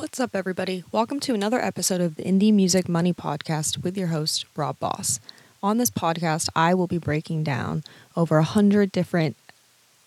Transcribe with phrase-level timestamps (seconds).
[0.00, 0.82] What's up, everybody?
[0.92, 5.20] Welcome to another episode of the Indie Music Money Podcast with your host, Rob Boss.
[5.62, 7.84] On this podcast, I will be breaking down
[8.16, 9.36] over a hundred different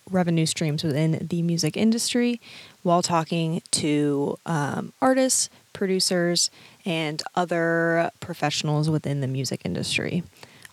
[0.09, 2.41] revenue streams within the music industry
[2.81, 6.49] while talking to um, artists, producers,
[6.83, 10.23] and other professionals within the music industry.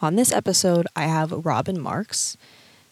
[0.01, 2.39] On this episode, I have Robin Marks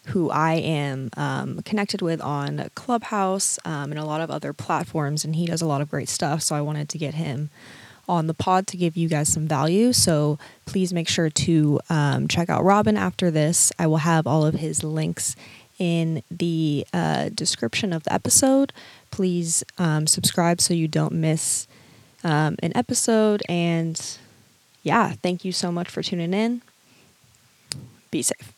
[0.08, 5.24] who I am um, connected with on Clubhouse um, and a lot of other platforms,
[5.24, 6.42] and he does a lot of great stuff.
[6.42, 7.50] So I wanted to get him
[8.08, 9.92] on the pod to give you guys some value.
[9.92, 13.70] So please make sure to um, check out Robin after this.
[13.78, 15.36] I will have all of his links
[15.78, 18.72] in the uh, description of the episode.
[19.10, 21.68] Please um, subscribe so you don't miss
[22.24, 23.42] um, an episode.
[23.48, 24.18] And
[24.82, 26.62] yeah, thank you so much for tuning in.
[28.10, 28.57] Be safe.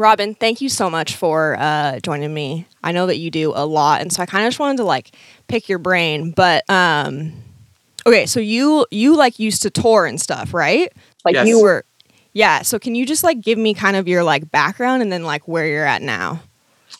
[0.00, 2.66] Robin, thank you so much for uh, joining me.
[2.82, 4.84] I know that you do a lot, and so I kind of just wanted to
[4.84, 5.10] like
[5.46, 6.30] pick your brain.
[6.30, 7.34] But um,
[8.06, 10.90] okay, so you you like used to tour and stuff, right?
[11.22, 11.48] Like Yes.
[11.48, 11.84] you were,
[12.32, 12.62] yeah.
[12.62, 15.46] So can you just like give me kind of your like background and then like
[15.46, 16.40] where you're at now?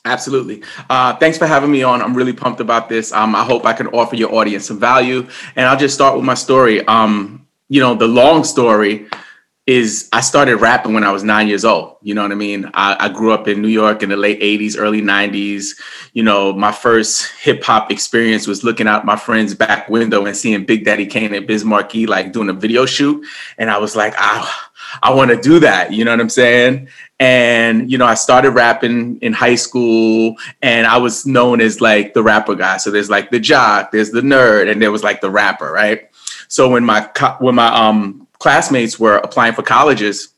[0.04, 0.62] Absolutely.
[0.90, 2.02] Uh, thanks for having me on.
[2.02, 3.12] I'm really pumped about this.
[3.12, 5.26] Um, I hope I can offer your audience some value.
[5.56, 6.86] And I'll just start with my story.
[6.86, 9.06] Um, you know, the long story
[9.66, 11.96] is I started rapping when I was nine years old.
[12.02, 12.70] You know what I mean?
[12.74, 15.78] I, I grew up in New York in the late 80s, early 90s.
[16.12, 20.36] You know, my first hip hop experience was looking out my friend's back window and
[20.36, 23.24] seeing Big Daddy Kane and Biz Markie like doing a video shoot.
[23.58, 24.50] And I was like, I,
[25.02, 25.92] I want to do that.
[25.92, 26.88] You know what I'm saying?
[27.20, 32.14] And, you know, I started rapping in high school and I was known as like
[32.14, 32.78] the rapper guy.
[32.78, 36.08] So there's like the jock, there's the nerd, and there was like the rapper, right?
[36.48, 40.34] So when my when my um classmates were applying for colleges,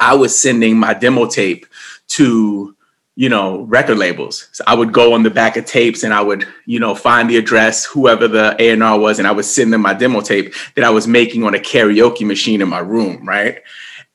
[0.00, 1.66] I was sending my demo tape
[2.08, 2.74] to
[3.14, 4.48] you know record labels.
[4.52, 7.30] So I would go on the back of tapes and I would you know find
[7.30, 10.20] the address, whoever the A and R was, and I would send them my demo
[10.20, 13.62] tape that I was making on a karaoke machine in my room, right?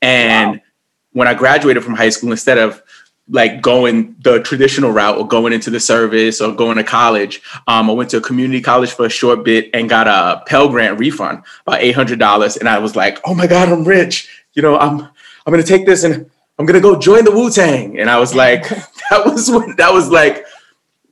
[0.02, 0.60] And
[1.12, 2.82] when I graduated from high school, instead of
[3.28, 7.40] like going the traditional route or going into the service or going to college.
[7.66, 10.68] Um, I went to a community college for a short bit and got a Pell
[10.68, 14.28] Grant refund, about eight hundred dollars, and I was like, "Oh my God, I'm rich!
[14.54, 17.98] You know, I'm I'm gonna take this and I'm gonna go join the Wu Tang."
[17.98, 18.68] And I was like,
[19.10, 20.44] "That was what that was like."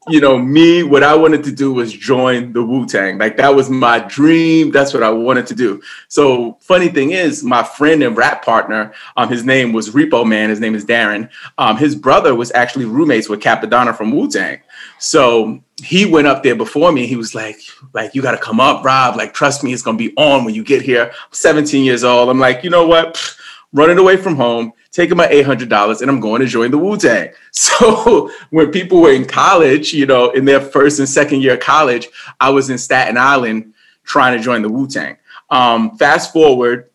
[0.09, 3.19] You know, me, what I wanted to do was join the Wu Tang.
[3.19, 4.73] Like that was my dream.
[4.73, 5.81] That's what I wanted to do.
[6.09, 10.51] So, funny thing is, my friend and rap partner, um, his name was Repo Man.
[10.51, 11.31] His name is Darren.
[11.57, 14.61] Um, his brother was actually roommates with Cappadonna from Wu Tang.
[14.99, 17.07] So he went up there before me.
[17.07, 17.61] He was like,
[17.93, 19.17] like, you got to come up, Rob.
[19.17, 21.12] Like, trust me, it's to be on when you get here.
[21.12, 22.29] I'm 17 years old.
[22.29, 23.15] I'm like, you know what?
[23.15, 23.39] Pfft,
[23.73, 27.31] running away from home, taking my $800 and I'm going to join the Wu Tang.
[27.53, 31.61] So when people were in college, you know, in their first and second year of
[31.61, 32.09] college,
[32.41, 35.17] I was in Staten Island trying to join the Wu Tang.
[35.51, 36.91] Um, fast forward,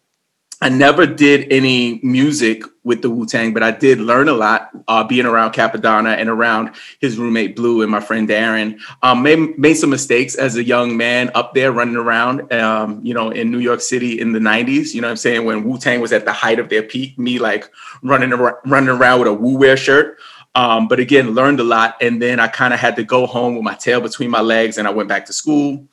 [0.61, 4.69] I never did any music with the Wu Tang, but I did learn a lot
[4.87, 6.71] uh, being around Cappadonna and around
[7.01, 8.79] his roommate Blue and my friend Darren.
[9.03, 13.13] Um, made, made some mistakes as a young man up there running around, um, you
[13.13, 14.93] know, in New York City in the 90s.
[14.93, 15.43] You know what I'm saying?
[15.43, 17.69] When Wu Tang was at the height of their peak, me like
[18.01, 20.17] running, ar- running around with a Wu Wear shirt.
[20.55, 21.97] Um, but again, learned a lot.
[21.99, 24.77] And then I kind of had to go home with my tail between my legs
[24.77, 25.85] and I went back to school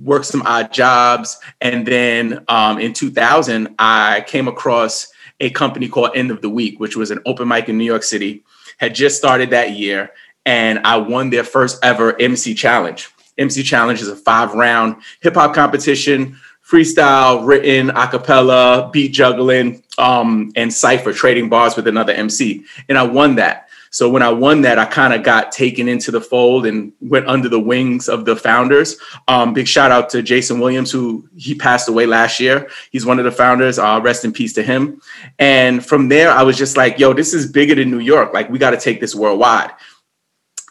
[0.00, 1.38] worked some odd jobs.
[1.60, 5.11] And then um, in 2000, I came across
[5.42, 8.04] a company called End of the Weak, which was an open mic in New York
[8.04, 8.42] City,
[8.78, 10.12] had just started that year.
[10.46, 13.10] And I won their first ever MC Challenge.
[13.36, 19.82] MC Challenge is a five round hip hop competition, freestyle, written, a cappella, beat juggling,
[19.98, 22.64] um, and cipher trading bars with another MC.
[22.88, 23.68] And I won that.
[23.92, 27.28] So when I won that, I kind of got taken into the fold and went
[27.28, 28.96] under the wings of the founders.
[29.28, 32.70] Um, big shout out to Jason Williams, who he passed away last year.
[32.90, 33.78] He's one of the founders.
[33.78, 35.02] Uh, rest in peace to him.
[35.38, 38.32] And from there, I was just like, yo, this is bigger than New York.
[38.32, 39.72] Like we got to take this worldwide.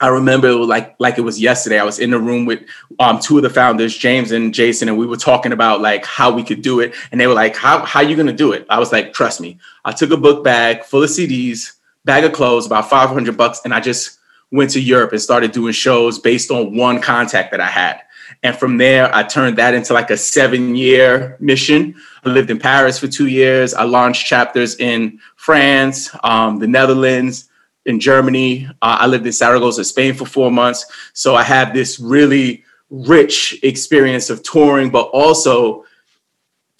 [0.01, 1.79] I remember it was like like it was yesterday.
[1.79, 2.63] I was in the room with
[2.99, 6.33] um, two of the founders, James and Jason, and we were talking about like how
[6.33, 6.95] we could do it.
[7.11, 9.59] And they were like, "How how you gonna do it?" I was like, "Trust me."
[9.85, 11.73] I took a book bag full of CDs,
[12.05, 14.19] bag of clothes, about five hundred bucks, and I just
[14.51, 18.01] went to Europe and started doing shows based on one contact that I had.
[18.43, 21.95] And from there, I turned that into like a seven year mission.
[22.25, 23.73] I lived in Paris for two years.
[23.73, 27.49] I launched chapters in France, um, the Netherlands,
[27.85, 28.67] in Germany.
[28.81, 30.85] Uh, I lived in Saragossa, Spain for four months.
[31.13, 35.85] So I have this really rich experience of touring, but also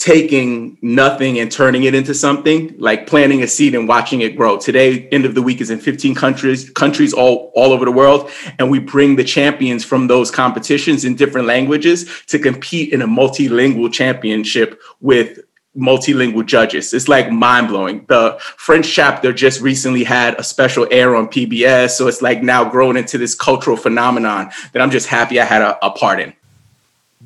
[0.01, 4.57] taking nothing and turning it into something like planting a seed and watching it grow.
[4.57, 8.27] Today end of the weak is in 15 countries countries all all over the world
[8.57, 13.07] and we bring the champions from those competitions in different languages to compete in a
[13.07, 15.39] multilingual championship with
[15.77, 16.95] multilingual judges.
[16.95, 18.05] It's like mind-blowing.
[18.07, 22.67] The french chapter just recently had a special air on pbs so it's like now
[22.67, 26.33] grown into this cultural phenomenon that i'm just happy i had a, a part in.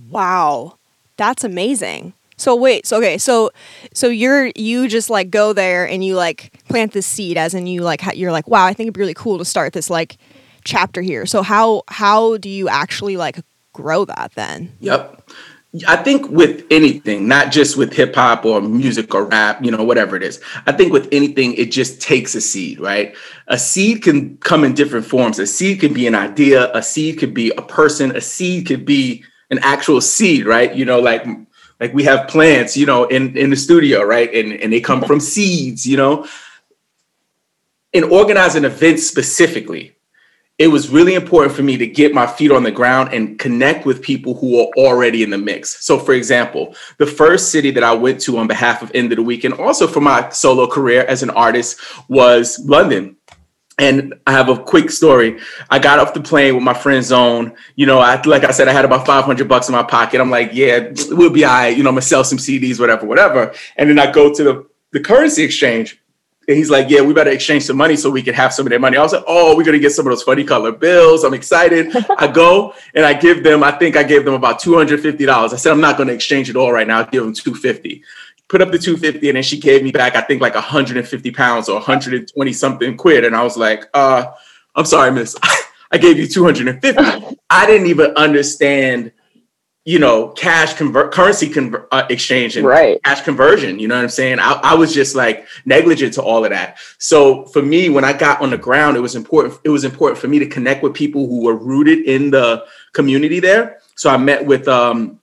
[0.10, 0.76] Wow.
[1.16, 3.52] That's amazing so wait, so okay, so
[3.94, 7.68] so you're you just like go there and you like plant this seed, as in
[7.68, 10.18] you like you're like, wow, I think it'd be really cool to start this like
[10.64, 11.26] chapter here.
[11.26, 13.40] So how how do you actually like
[13.74, 14.74] grow that then?
[14.80, 15.30] Yep.
[15.88, 19.84] I think with anything, not just with hip hop or music or rap, you know,
[19.84, 20.40] whatever it is.
[20.66, 23.14] I think with anything, it just takes a seed, right?
[23.48, 25.38] A seed can come in different forms.
[25.38, 28.86] A seed can be an idea, a seed could be a person, a seed could
[28.86, 30.74] be an actual seed, right?
[30.74, 31.26] You know, like
[31.80, 34.34] like we have plants, you know, in, in the studio, right?
[34.34, 36.28] And, and they come from seeds, you know.
[37.94, 39.96] In organizing events specifically,
[40.58, 43.86] it was really important for me to get my feet on the ground and connect
[43.86, 45.84] with people who are already in the mix.
[45.86, 49.18] So, for example, the first city that I went to on behalf of End of
[49.18, 53.18] the Weak and also for my solo career as an artist was London.
[53.78, 55.40] And I have a quick story.
[55.70, 57.54] I got off the plane with my friend Zone.
[57.76, 60.22] You know, I like I said, I had about 500 bucks in my pocket.
[60.22, 61.76] I'm like, yeah, we'll be all right.
[61.76, 63.54] You know, I'm gonna sell some CDs, whatever, whatever.
[63.76, 66.02] And then I go to the, the currency exchange.
[66.48, 68.70] And he's like, yeah, we better exchange some money so we can have some of
[68.70, 68.98] their money.
[68.98, 71.24] I was like, oh, we're gonna get some of those funny color bills.
[71.24, 71.94] I'm excited.
[72.18, 75.28] I go and I give them, I think I gave them about $250.
[75.28, 77.00] I said, I'm not gonna exchange it all right now.
[77.00, 78.04] I'll give them 250
[78.48, 81.70] put up the 250 and then she gave me back, I think like 150 pounds
[81.70, 83.26] or 120 something quid.
[83.26, 84.32] And I was like, uh,
[84.76, 85.36] I'm sorry, miss.
[85.92, 87.38] I gave you 250.
[87.50, 89.12] I didn't even understand,
[89.86, 93.02] you know, cash convert currency conver- uh, exchange and right.
[93.04, 93.80] cash conversion.
[93.80, 94.40] You know what I'm saying?
[94.40, 96.78] I, I was just like negligent to all of that.
[96.98, 99.60] So for me, when I got on the ground, it was important.
[99.64, 103.40] It was important for me to connect with people who were rooted in the community
[103.40, 103.80] there.
[103.96, 105.20] So I met with um,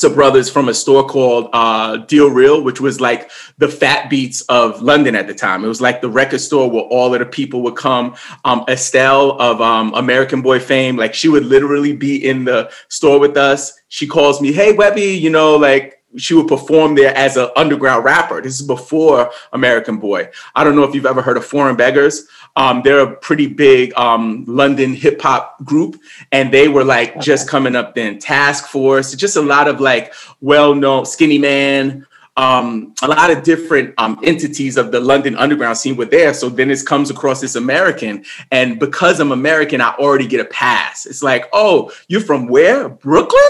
[0.00, 4.40] some brothers from a store called uh, Deal Real, which was like the fat beats
[4.42, 5.64] of London at the time.
[5.64, 8.16] It was like the record store where all of the people would come.
[8.44, 13.20] Um, Estelle of um, American Boy fame, like she would literally be in the store
[13.20, 13.72] with us.
[13.88, 18.04] She calls me, "Hey, Webby," you know, like she would perform there as an underground
[18.04, 18.40] rapper.
[18.40, 20.28] This is before American Boy.
[20.54, 22.26] I don't know if you've ever heard of Foreign Beggars.
[22.56, 26.00] Um, they're a pretty big um, London hip hop group,
[26.32, 27.20] and they were like okay.
[27.20, 28.18] just coming up then.
[28.18, 32.06] Task Force, just a lot of like well known Skinnyman.
[32.36, 36.32] Um, a lot of different um, entities of the London underground scene were there.
[36.32, 40.46] So then it comes across this American, and because I'm American, I already get a
[40.46, 41.06] pass.
[41.06, 42.88] It's like, oh, you're from where?
[42.88, 43.42] Brooklyn?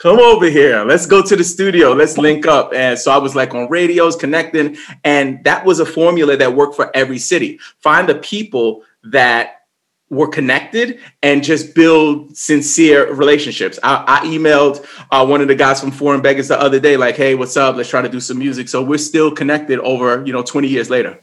[0.00, 0.82] Come over here.
[0.84, 1.92] Let's go to the studio.
[1.92, 2.72] Let's link up.
[2.74, 4.76] And so I was like on radios connecting.
[5.04, 7.58] And that was a formula that worked for every city.
[7.80, 9.66] Find the people that
[10.08, 13.78] were connected and just build sincere relationships.
[13.82, 17.16] I, I emailed uh, one of the guys from Foreign Beggars the other day, like,
[17.16, 17.76] hey, what's up?
[17.76, 18.68] Let's try to do some music.
[18.68, 21.20] So we're still connected over, you know, 20 years later.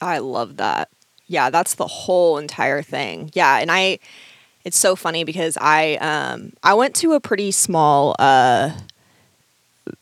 [0.00, 0.88] I love that.
[1.28, 3.30] Yeah, that's the whole entire thing.
[3.34, 3.58] Yeah.
[3.58, 4.00] And I,
[4.64, 8.70] it's so funny because I um I went to a pretty small uh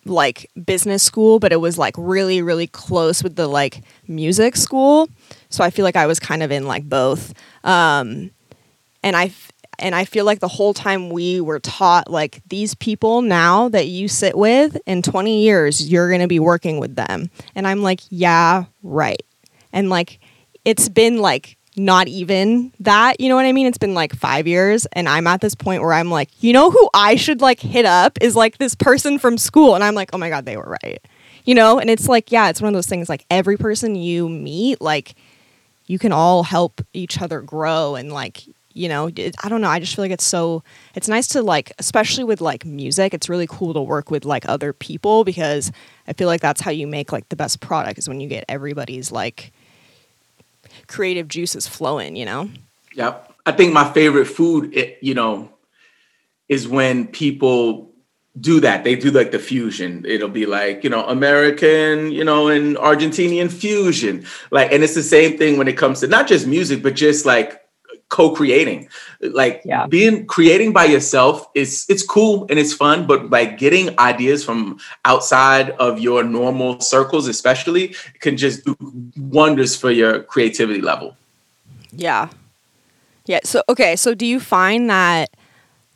[0.04, 5.08] like business school, but it was like really really close with the like music school.
[5.48, 7.32] So I feel like I was kind of in like both.
[7.64, 8.30] Um
[9.02, 9.32] and I
[9.78, 13.86] and I feel like the whole time we were taught like these people now that
[13.86, 17.30] you sit with in 20 years you're going to be working with them.
[17.54, 19.22] And I'm like, yeah, right.
[19.72, 20.20] And like
[20.64, 23.20] it's been like not even that.
[23.20, 23.66] You know what I mean?
[23.66, 26.70] It's been like five years, and I'm at this point where I'm like, you know
[26.70, 29.74] who I should like hit up is like this person from school.
[29.74, 31.00] And I'm like, oh my God, they were right.
[31.44, 31.78] You know?
[31.78, 35.14] And it's like, yeah, it's one of those things like every person you meet, like,
[35.90, 39.68] you can all help each other grow and like you know it, i don't know
[39.68, 40.62] i just feel like it's so
[40.94, 44.48] it's nice to like especially with like music it's really cool to work with like
[44.48, 45.72] other people because
[46.06, 48.44] i feel like that's how you make like the best product is when you get
[48.48, 49.52] everybody's like
[50.86, 52.50] creative juices flowing, you know?
[52.94, 53.34] Yep.
[53.46, 55.50] I think my favorite food, it, you know,
[56.48, 57.90] is when people
[58.38, 58.84] do that.
[58.84, 60.04] They do like the fusion.
[60.06, 64.24] It'll be like, you know, American, you know, and Argentinian fusion.
[64.50, 67.26] Like, and it's the same thing when it comes to not just music, but just
[67.26, 67.60] like
[68.10, 68.88] co-creating.
[69.20, 69.86] Like yeah.
[69.86, 74.78] being creating by yourself is it's cool and it's fun but like getting ideas from
[75.04, 78.76] outside of your normal circles especially can just do
[79.16, 81.16] wonders for your creativity level.
[81.92, 82.28] Yeah.
[83.26, 85.30] Yeah so okay so do you find that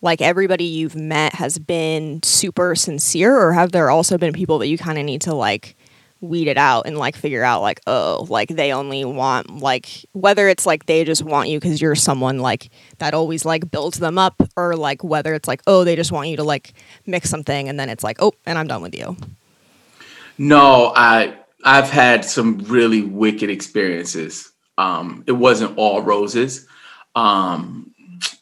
[0.01, 4.69] like everybody you've met has been super sincere or have there also been people that
[4.69, 5.77] you kind of need to like
[6.25, 10.49] weed it out and like figure out like oh like they only want like whether
[10.49, 14.19] it's like they just want you because you're someone like that always like builds them
[14.19, 16.73] up or like whether it's like oh they just want you to like
[17.07, 19.17] mix something and then it's like oh and i'm done with you.
[20.39, 24.51] No i i've had some really wicked experiences.
[24.79, 26.67] Um it wasn't all roses.
[27.15, 27.93] Um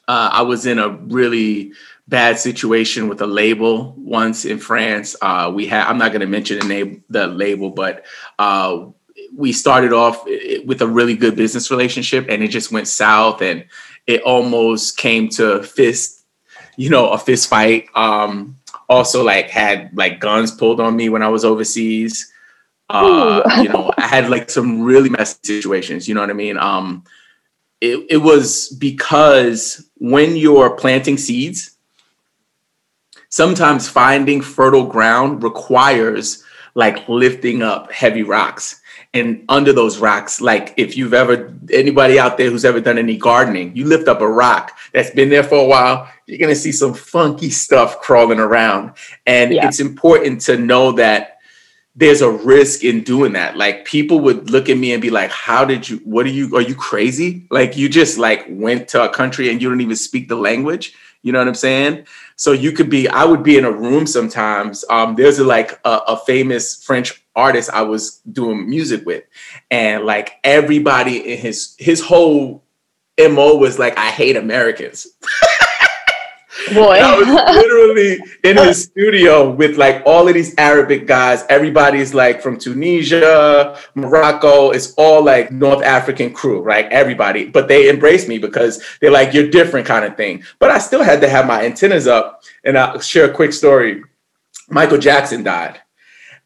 [0.08, 1.72] uh, i was in a really
[2.12, 5.16] bad situation with a label once in France.
[5.22, 8.04] Uh, we had I'm not going to mention the name the label, but
[8.38, 8.84] uh,
[9.34, 10.22] we started off
[10.66, 13.64] with a really good business relationship, and it just went south, and
[14.06, 16.26] it almost came to fist,
[16.76, 17.86] you know, a fist fight.
[17.94, 18.58] Um,
[18.90, 22.30] also, like had like guns pulled on me when I was overseas.
[22.90, 26.06] Uh, you know, I had like some really messy situations.
[26.06, 26.58] You know what I mean?
[26.58, 27.04] Um,
[27.80, 31.71] it, it was because when you're planting seeds
[33.32, 38.80] sometimes finding fertile ground requires like lifting up heavy rocks.
[39.14, 43.18] And under those rocks like if you've ever anybody out there who's ever done any
[43.18, 46.58] gardening you lift up a rock that's been there for a while you're going to
[46.58, 48.92] see some funky stuff crawling around.
[49.26, 49.66] And yeah.
[49.66, 51.38] it's important to know that
[51.94, 53.56] there's a risk in doing that.
[53.56, 56.54] Like people would look at me and be like how did you what are you
[56.56, 57.46] are you crazy?
[57.50, 60.94] Like you just like went to a country and you don't even speak the language
[61.22, 62.04] you know what i'm saying
[62.42, 64.84] so you could be, I would be in a room sometimes.
[64.90, 69.22] Um, there's a, like a, a famous French artist I was doing music with,
[69.70, 72.64] and like everybody in his his whole
[73.16, 75.06] mo was like, I hate Americans.
[76.74, 76.98] Boy.
[77.02, 81.44] I was literally in his studio with like all of these Arabic guys.
[81.48, 84.70] Everybody's like from Tunisia, Morocco.
[84.70, 86.86] It's all like North African crew, right?
[86.86, 87.46] Everybody.
[87.46, 90.44] But they embraced me because they're like, you're different kind of thing.
[90.58, 92.42] But I still had to have my antennas up.
[92.64, 94.02] And I'll share a quick story.
[94.68, 95.80] Michael Jackson died.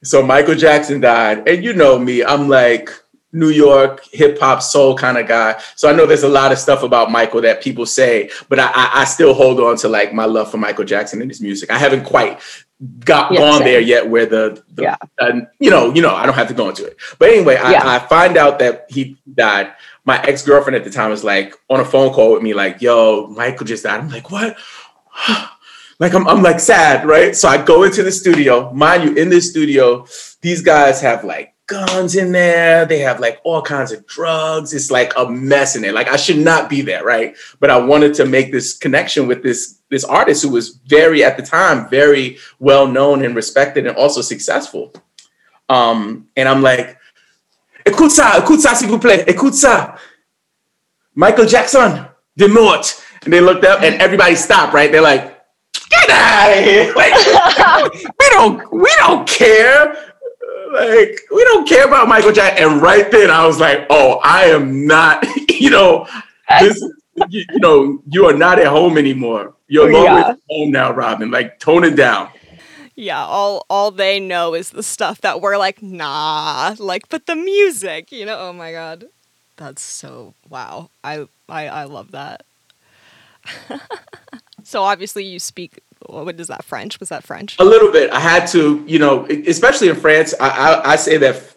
[0.02, 1.48] So Michael Jackson died.
[1.48, 2.90] And you know me, I'm like,
[3.36, 5.60] New York hip hop soul kind of guy.
[5.76, 8.70] So I know there's a lot of stuff about Michael that people say, but I,
[8.74, 11.70] I, I still hold on to like my love for Michael Jackson and his music.
[11.70, 12.40] I haven't quite
[13.04, 13.64] got yes, gone same.
[13.64, 14.96] there yet where the, the yeah.
[15.18, 16.96] Uh, you know, you know, I don't have to go into it.
[17.18, 17.82] But anyway, I, yeah.
[17.84, 19.72] I find out that he died.
[20.04, 22.80] My ex girlfriend at the time was like on a phone call with me, like,
[22.80, 24.56] "Yo, Michael just died." I'm like, "What?"
[25.98, 27.34] like I'm, I'm like sad, right?
[27.34, 28.72] So I go into the studio.
[28.72, 30.06] Mind you, in this studio,
[30.42, 32.86] these guys have like guns in there.
[32.86, 34.72] They have like all kinds of drugs.
[34.72, 35.92] It's like a mess in there.
[35.92, 37.36] Like I should not be there, right?
[37.60, 41.36] But I wanted to make this connection with this this artist who was very at
[41.36, 44.92] the time very well known and respected and also successful.
[45.68, 46.98] Um, and I'm like,
[47.84, 49.96] écoute ça, écoute ça s'il vous plaît, écoute ça.
[51.14, 52.06] Michael Jackson,
[52.36, 53.02] de mort.
[53.24, 54.92] And they looked up and everybody stopped, right?
[54.92, 55.34] They're like,
[55.90, 56.92] get out of here.
[56.96, 57.14] Like,
[58.20, 59.96] we don't, we don't care
[60.72, 62.72] like we don't care about Michael Jackson.
[62.72, 66.06] And right then I was like, oh, I am not, you know,
[66.60, 66.82] this
[67.28, 69.54] you, you know, you are not at home anymore.
[69.68, 70.34] You're yeah.
[70.48, 71.30] home now, Robin.
[71.30, 72.28] Like tone it down.
[72.94, 77.36] Yeah, all all they know is the stuff that we're like, nah, like but the
[77.36, 79.06] music, you know, oh my god.
[79.56, 80.90] That's so wow.
[81.02, 82.44] I I I love that.
[84.64, 87.00] so obviously you speak what is that French?
[87.00, 87.56] Was that French?
[87.58, 88.10] A little bit.
[88.10, 90.34] I had to, you know, especially in France.
[90.38, 91.56] I, I, I say that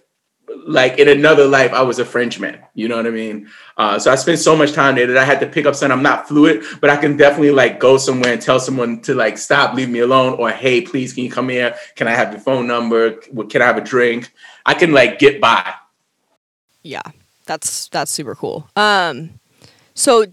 [0.65, 2.59] like in another life, I was a Frenchman.
[2.73, 3.49] You know what I mean?
[3.77, 5.95] Uh, so I spent so much time there that I had to pick up something.
[5.95, 9.37] I'm not fluent, but I can definitely like go somewhere and tell someone to like
[9.37, 11.75] stop, leave me alone, or hey, please, can you come here?
[11.95, 13.13] Can I have your phone number?
[13.13, 14.31] Can I have a drink?
[14.65, 15.73] I can like get by.
[16.83, 17.03] Yeah,
[17.45, 18.69] that's that's super cool.
[18.75, 19.39] Um,
[19.93, 20.25] so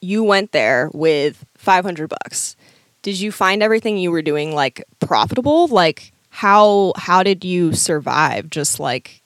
[0.00, 2.56] you went there with 500 bucks
[3.02, 5.68] did you find everything you were doing like profitable?
[5.68, 9.22] Like how how did you survive just like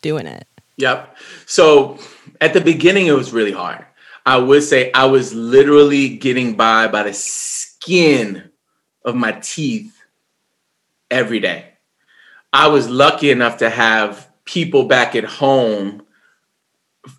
[0.00, 0.46] doing it?
[0.76, 1.16] Yep.
[1.46, 1.98] So
[2.40, 3.84] at the beginning it was really hard.
[4.24, 8.50] I would say I was literally getting by by the skin
[9.04, 9.96] of my teeth
[11.10, 11.66] every day.
[12.52, 16.02] I was lucky enough to have people back at home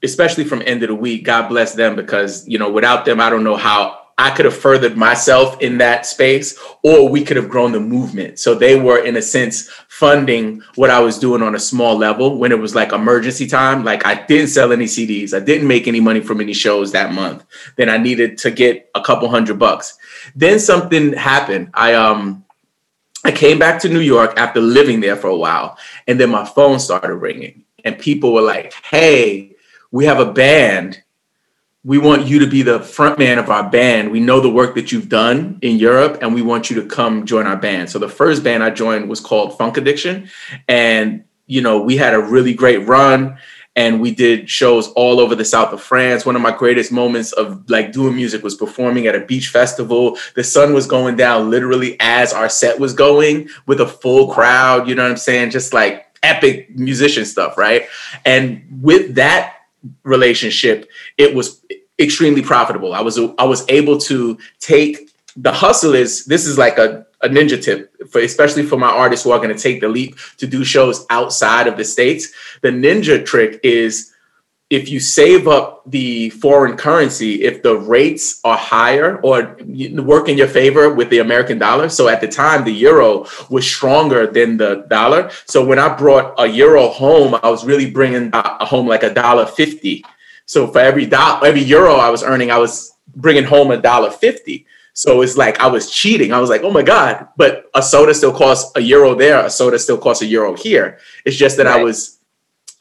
[0.01, 3.29] especially from end of the weak god bless them because you know without them i
[3.29, 7.49] don't know how I could have furthered myself in that space, or we could have
[7.49, 8.39] grown the movement.
[8.39, 12.37] So they were, in a sense, funding what I was doing on a small level
[12.37, 13.83] when it was like emergency time.
[13.83, 17.13] Like I didn't sell any CDs, I didn't make any money from any shows that
[17.13, 17.43] month.
[17.75, 19.97] Then I needed to get a couple hundred bucks.
[20.35, 21.71] Then something happened.
[21.73, 22.45] I um
[23.25, 25.77] I came back to New York after living there for a while,
[26.07, 29.55] and then my phone started ringing, and people were like, "Hey,
[29.91, 31.01] we have a band."
[31.85, 34.11] We want you to be the front man of our band.
[34.11, 37.25] We know the work that you've done in Europe, and we want you to come
[37.25, 37.89] join our band.
[37.89, 40.29] So the first band I joined was called Funk Addiction,
[40.67, 43.37] and you know we had a really great run,
[43.75, 46.25] and we did shows all over the south of France.
[46.25, 50.17] One of my greatest moments of like doing music was performing at a beach festival.
[50.35, 54.87] The sun was going down literally as our set was going with a full crowd.
[54.87, 55.49] You know what I'm saying?
[55.49, 57.87] Just like epic musician stuff, right?
[58.23, 59.57] And with that
[60.03, 61.62] relationship, it was
[61.99, 62.93] extremely profitable.
[62.93, 67.29] I was I was able to take the hustle is this is like a, a
[67.29, 70.47] ninja tip for especially for my artists who are going to take the leap to
[70.47, 72.31] do shows outside of the states.
[72.61, 74.13] The ninja trick is
[74.69, 79.55] if you save up the foreign currency, if the rates are higher or
[80.01, 81.89] work in your favor with the American dollar.
[81.89, 85.29] So at the time, the euro was stronger than the dollar.
[85.45, 89.45] So when I brought a euro home, I was really bringing home like a dollar
[89.45, 90.03] fifty.
[90.45, 94.11] So for every dollar, every euro I was earning, I was bringing home a dollar
[94.11, 94.65] fifty.
[94.93, 96.31] So it's like I was cheating.
[96.33, 97.27] I was like, oh my god!
[97.35, 99.43] But a soda still costs a euro there.
[99.43, 100.99] A soda still costs a euro here.
[101.25, 101.79] It's just that right.
[101.79, 102.19] I was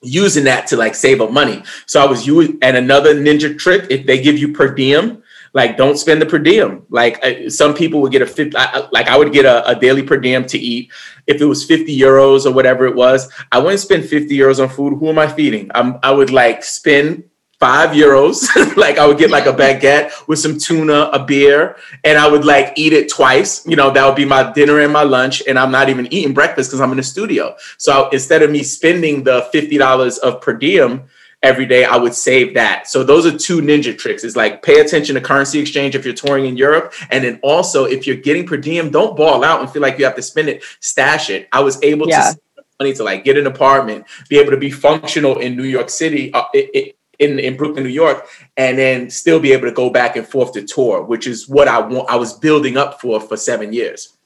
[0.02, 1.62] using that to like save up money.
[1.86, 5.22] So I was using, and another ninja trick, if they give you per diem,
[5.54, 6.84] like don't spend the per diem.
[6.90, 8.56] Like uh, some people would get a 50,
[8.92, 10.90] like I would get a, a, daily per diem to eat.
[11.26, 14.68] If it was 50 euros or whatever it was, I wouldn't spend 50 euros on
[14.68, 14.98] food.
[14.98, 15.70] Who am I feeding?
[15.74, 17.24] I'm, I would like spend
[17.62, 18.42] five euros.
[18.76, 22.44] like I would get like a baguette with some tuna, a beer, and I would
[22.44, 23.64] like eat it twice.
[23.64, 25.44] You know, that would be my dinner and my lunch.
[25.46, 27.54] And I'm not even eating breakfast because I'm in the studio.
[27.78, 31.04] So instead of me spending the $50 of per diem
[31.40, 32.88] every day, I would save that.
[32.88, 34.24] So those are two ninja tricks.
[34.24, 36.92] Is like pay attention to currency exchange if you're touring in Europe.
[37.12, 40.04] And then also if you're getting per diem, don't ball out and feel like you
[40.04, 41.48] have to spend it, stash it.
[41.52, 42.32] I was able yeah.
[42.32, 42.40] to
[42.80, 46.34] money to like get an apartment, be able to be functional in New York City.
[46.34, 48.26] Uh, it, it, in, in Brooklyn, New York,
[48.56, 51.68] and then still be able to go back and forth to tour, which is what
[51.68, 52.10] I want.
[52.10, 54.16] I was building up for for seven years.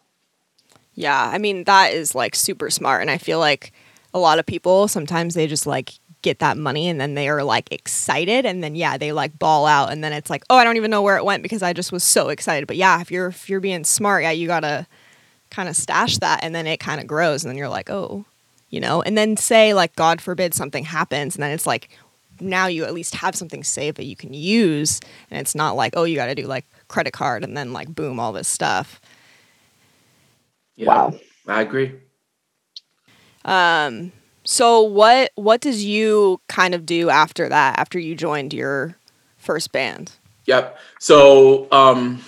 [0.95, 3.73] Yeah, I mean that is like super smart, and I feel like
[4.15, 7.45] a lot of people sometimes they just like get that money and then they are
[7.45, 10.65] like excited and then yeah they like ball out and then it's like oh I
[10.65, 12.67] don't even know where it went because I just was so excited.
[12.67, 14.87] But yeah, if you're if you're being smart, yeah, you gotta
[15.51, 18.25] kind of stash that and then it kind of grows and then you're like oh
[18.69, 21.89] you know and then say like god forbid something happens and then it's like
[22.41, 25.01] now you at least have something saved that you can use.
[25.31, 27.95] And it's not like oh you got to do like credit card and then like
[27.95, 29.01] boom all this stuff.
[30.77, 31.19] Yeah, wow.
[31.47, 31.95] I agree.
[33.45, 34.13] Um
[34.45, 38.97] so what what does you kind of do after that after you joined your
[39.37, 40.13] first band?
[40.47, 40.79] Yep.
[40.99, 42.23] So um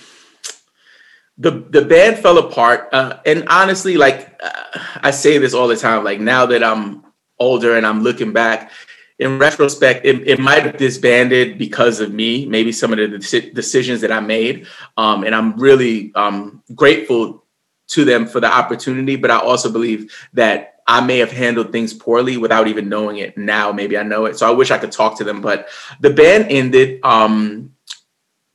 [1.39, 5.75] the the band fell apart uh, and honestly like uh, i say this all the
[5.75, 7.03] time like now that i'm
[7.39, 8.71] older and i'm looking back
[9.19, 13.07] in retrospect, it, it might have disbanded because of me, maybe some of the
[13.53, 14.65] decisions that I made.
[14.95, 17.43] Um, and I'm really um, grateful
[17.89, 19.17] to them for the opportunity.
[19.17, 23.37] But I also believe that I may have handled things poorly without even knowing it.
[23.37, 24.37] Now, maybe I know it.
[24.37, 25.41] So I wish I could talk to them.
[25.41, 25.67] But
[25.99, 27.75] the band ended um,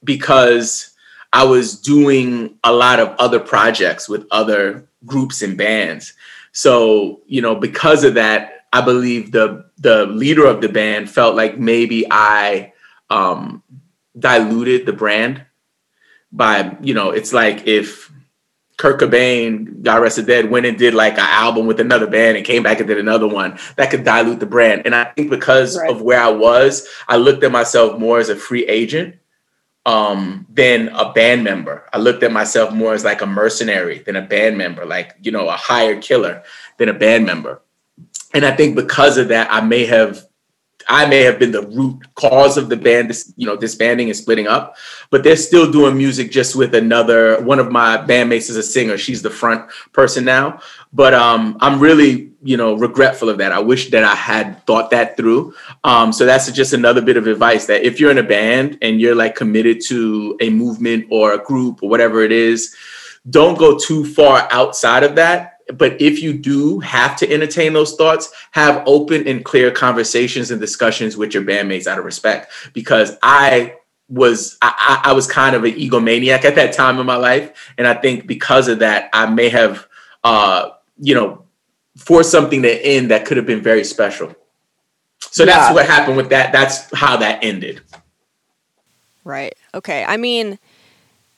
[0.03, 0.95] because
[1.31, 6.15] I was doing a lot of other projects with other groups and bands.
[6.53, 11.37] So, you know, because of that, I believe the the leader of the band felt
[11.37, 12.73] like maybe I
[13.09, 13.63] um,
[14.19, 15.45] diluted the brand
[16.33, 18.11] by you know it's like if
[18.77, 22.37] Kurt Cobain, God rest his dead, went and did like an album with another band
[22.37, 24.83] and came back and did another one that could dilute the brand.
[24.87, 25.89] And I think because right.
[25.89, 29.15] of where I was, I looked at myself more as a free agent
[29.87, 31.89] um, than a band member.
[31.93, 35.31] I looked at myself more as like a mercenary than a band member, like you
[35.31, 36.43] know a hired killer
[36.79, 37.61] than a band member
[38.35, 40.27] and I think because of that, I may have
[40.89, 44.47] I may have been the root cause of the band, you know, disbanding and splitting
[44.47, 44.77] up.
[45.11, 48.99] But they're still doing music just with another one of my bandmates is a singer.
[48.99, 50.61] She's the front person now.
[50.93, 53.53] But um, I'm really, you know, regretful of that.
[53.53, 55.55] I wish that I had thought that through.
[55.85, 59.01] Um, so that's just another bit of advice that if you're in a band and
[59.01, 62.75] you're like committed to a movement or a group or whatever it is,
[63.31, 67.97] don't go too far outside of that but if you do have to entertain those
[67.97, 72.53] thoughts, have open and clear conversations and discussions with your bandmates out of respect.
[72.73, 73.77] Because I
[74.09, 77.87] was I, I was kind of an egomaniac at that time in my life, and
[77.87, 79.87] I think because of that, I may have
[80.23, 81.45] uh, you know
[81.97, 84.35] forced something to end that could have been very special.
[85.21, 85.57] So yeah.
[85.57, 86.53] that's what happened with that.
[86.53, 87.81] That's how that ended.
[89.25, 89.55] Right.
[89.73, 90.05] Okay.
[90.05, 90.59] I mean,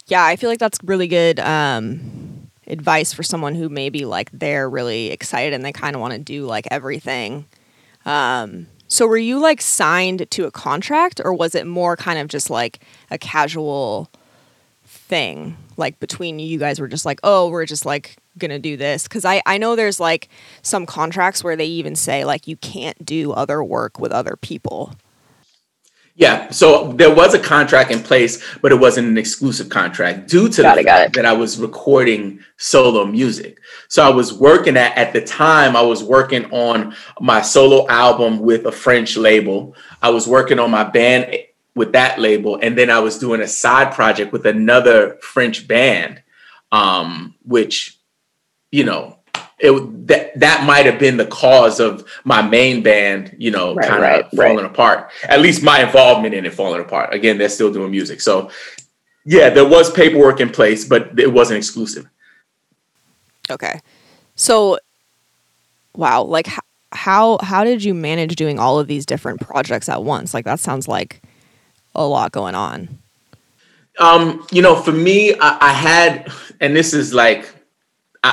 [0.06, 1.38] yeah, I feel like that's really good.
[1.40, 2.25] Um,
[2.66, 6.18] advice for someone who maybe like they're really excited and they kind of want to
[6.18, 7.46] do like everything.
[8.04, 12.28] Um, So were you like signed to a contract or was it more kind of
[12.28, 14.10] just like a casual
[14.84, 15.56] thing?
[15.76, 19.08] Like between you guys were just like, oh, we're just like gonna do this.
[19.08, 20.28] Cause I, I know there's like
[20.62, 24.92] some contracts where they even say like you can't do other work with other people.
[26.18, 30.48] Yeah, so there was a contract in place, but it wasn't an exclusive contract due
[30.48, 33.58] to got the it, fact that I was recording solo music.
[33.88, 38.38] So I was working at at the time I was working on my solo album
[38.38, 39.76] with a French label.
[40.00, 41.36] I was working on my band
[41.74, 46.22] with that label, and then I was doing a side project with another French band,
[46.72, 48.00] um, which
[48.72, 49.15] you know
[49.58, 53.88] it that that might have been the cause of my main band, you know, right,
[53.88, 54.66] kind of right, falling right.
[54.66, 55.10] apart.
[55.28, 57.14] At least my involvement in it falling apart.
[57.14, 58.50] Again, they're still doing music, so
[59.24, 62.08] yeah, there was paperwork in place, but it wasn't exclusive.
[63.50, 63.80] Okay,
[64.34, 64.78] so
[65.94, 66.48] wow, like
[66.92, 70.34] how how did you manage doing all of these different projects at once?
[70.34, 71.22] Like that sounds like
[71.94, 72.98] a lot going on.
[73.98, 77.55] Um, you know, for me, I, I had, and this is like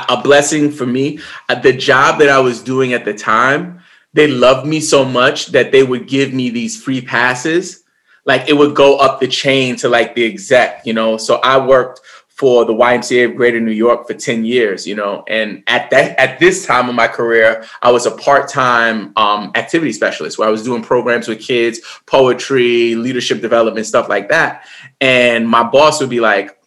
[0.08, 1.18] a blessing for me.
[1.48, 3.80] Uh, the job that I was doing at the time,
[4.12, 7.82] they loved me so much that they would give me these free passes.
[8.24, 11.16] Like it would go up the chain to like the exec, you know.
[11.16, 12.00] So I worked
[12.34, 15.24] for the YMCA of Greater New York for 10 years, you know.
[15.28, 19.92] And at that at this time of my career, I was a part-time um, activity
[19.92, 24.64] specialist where I was doing programs with kids, poetry, leadership development, stuff like that.
[25.00, 26.58] And my boss would be like,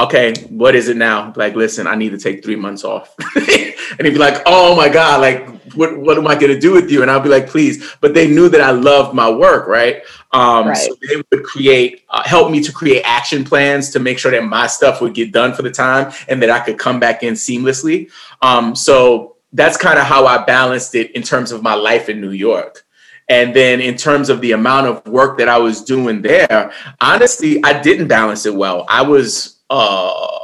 [0.00, 1.32] okay, what is it now?
[1.36, 3.14] Like, listen, I need to take three months off.
[3.36, 6.72] and he'd be like, oh my God, like, what, what am I going to do
[6.72, 7.02] with you?
[7.02, 7.94] And I'll be like, please.
[8.00, 10.02] But they knew that I loved my work, right?
[10.32, 10.76] Um, right.
[10.76, 14.44] So they would create, uh, help me to create action plans to make sure that
[14.44, 17.34] my stuff would get done for the time and that I could come back in
[17.34, 18.10] seamlessly.
[18.42, 22.20] Um, so that's kind of how I balanced it in terms of my life in
[22.20, 22.84] New York.
[23.28, 27.62] And then in terms of the amount of work that I was doing there, honestly,
[27.64, 28.84] I didn't balance it well.
[28.88, 30.34] I was uh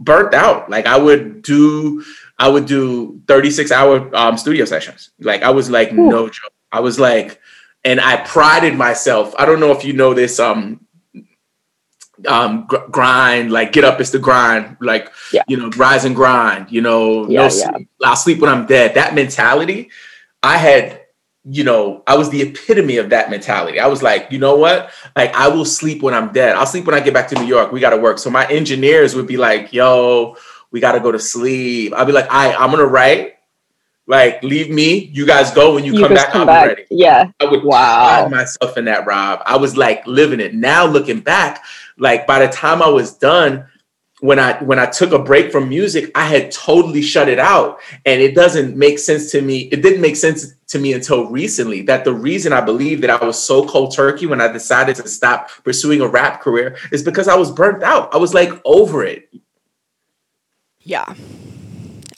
[0.00, 0.70] burnt out.
[0.70, 2.04] Like I would do
[2.38, 5.10] I would do 36 hour um, studio sessions.
[5.20, 6.08] Like I was like Ooh.
[6.08, 6.52] no joke.
[6.70, 7.40] I was like
[7.84, 9.34] and I prided myself.
[9.38, 10.86] I don't know if you know this um
[12.26, 15.42] um gr- grind like get up is the grind like yeah.
[15.48, 17.88] you know rise and grind you know yeah, no sleep.
[18.04, 19.90] i'll sleep when i'm dead that mentality
[20.42, 21.01] i had
[21.44, 23.80] you know, I was the epitome of that mentality.
[23.80, 24.92] I was like, you know what?
[25.16, 26.54] Like, I will sleep when I'm dead.
[26.54, 27.72] I'll sleep when I get back to New York.
[27.72, 28.18] We got to work.
[28.18, 30.36] So my engineers would be like, yo,
[30.70, 31.94] we got to go to sleep.
[31.94, 33.34] I'd be like, I, I'm gonna write.
[34.06, 35.06] Like, leave me.
[35.12, 36.32] You guys go when you, you come back.
[36.32, 36.64] Come I'll back.
[36.64, 36.86] be ready.
[36.90, 37.30] Yeah.
[37.40, 38.28] I would wow.
[38.28, 39.42] myself in that, Rob.
[39.44, 40.54] I was like living it.
[40.54, 41.64] Now looking back,
[41.98, 43.66] like by the time I was done,
[44.22, 47.80] when I when I took a break from music, I had totally shut it out.
[48.06, 49.62] And it doesn't make sense to me.
[49.72, 53.24] It didn't make sense to me until recently that the reason I believe that I
[53.24, 57.26] was so cold turkey when I decided to stop pursuing a rap career is because
[57.26, 58.14] I was burnt out.
[58.14, 59.28] I was like over it.
[60.82, 61.12] Yeah.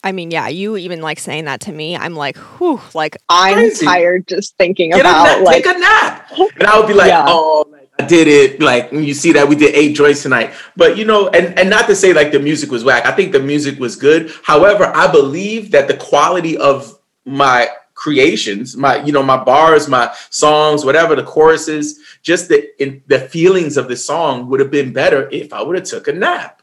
[0.04, 1.96] I mean, yeah, you even like saying that to me.
[1.96, 3.86] I'm like, whew, like I'm crazy.
[3.86, 6.30] tired just thinking Get about nap, like take a nap.
[6.58, 7.24] And I would be like, yeah.
[7.26, 7.64] oh
[7.98, 10.52] I did it like you see that we did eight joints tonight.
[10.76, 13.06] But you know, and, and not to say like the music was whack.
[13.06, 14.30] I think the music was good.
[14.42, 20.14] However, I believe that the quality of my creations, my you know, my bars, my
[20.28, 24.92] songs, whatever the choruses, just the in, the feelings of the song would have been
[24.92, 26.60] better if I would have took a nap.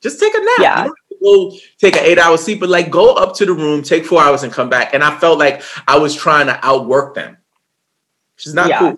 [0.00, 0.58] Just take a nap.
[0.60, 0.88] Yeah.
[1.22, 4.22] Go take an eight hour sleep, but like go up to the room, take four
[4.22, 4.94] hours and come back.
[4.94, 7.36] And I felt like I was trying to outwork them.
[8.36, 8.78] Which is not yeah.
[8.78, 8.96] cool.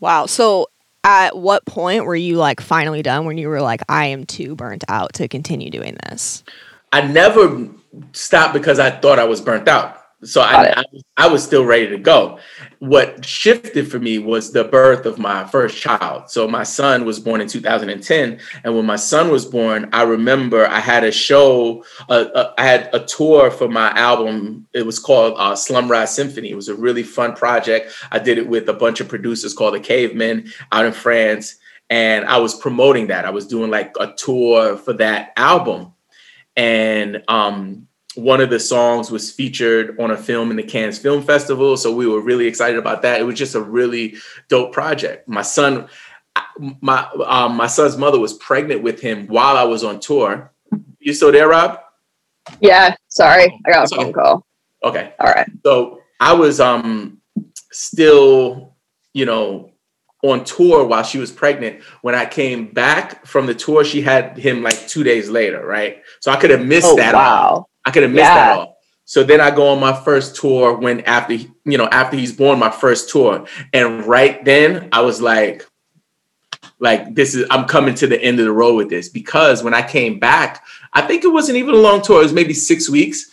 [0.00, 0.26] Wow.
[0.26, 0.68] So
[1.04, 4.54] at what point were you like finally done when you were like, I am too
[4.54, 6.44] burnt out to continue doing this?
[6.92, 7.68] I never
[8.12, 10.01] stopped because I thought I was burnt out.
[10.24, 10.84] So I, I,
[11.16, 12.38] I, was still ready to go.
[12.78, 16.30] What shifted for me was the birth of my first child.
[16.30, 20.66] So my son was born in 2010, and when my son was born, I remember
[20.68, 21.84] I had a show.
[22.08, 24.68] Uh, uh, I had a tour for my album.
[24.72, 26.50] It was called uh, Slumrise Symphony.
[26.50, 27.92] It was a really fun project.
[28.12, 31.56] I did it with a bunch of producers called the Cavemen out in France,
[31.90, 33.24] and I was promoting that.
[33.24, 35.94] I was doing like a tour for that album,
[36.56, 41.22] and um, one of the songs was featured on a film in the Cannes Film
[41.22, 41.76] Festival.
[41.76, 43.20] So we were really excited about that.
[43.20, 44.16] It was just a really
[44.48, 45.28] dope project.
[45.28, 45.88] My son,
[46.58, 50.52] my um, my son's mother was pregnant with him while I was on tour.
[50.98, 51.80] You still there, Rob?
[52.60, 52.94] Yeah.
[53.08, 54.46] Sorry, I got a phone call.
[54.84, 55.14] Okay.
[55.18, 55.48] All right.
[55.64, 57.20] So I was um
[57.70, 58.74] still,
[59.14, 59.72] you know,
[60.22, 61.82] on tour while she was pregnant.
[62.02, 66.02] When I came back from the tour, she had him like two days later, right?
[66.20, 67.14] So I could have missed oh, that.
[67.14, 67.68] Wow.
[67.84, 68.34] I could have missed yeah.
[68.34, 68.72] that all.
[69.04, 72.58] So then I go on my first tour when after you know after he's born,
[72.58, 75.66] my first tour, and right then I was like,
[76.78, 79.74] like this is I'm coming to the end of the road with this because when
[79.74, 82.88] I came back, I think it wasn't even a long tour; it was maybe six
[82.88, 83.30] weeks,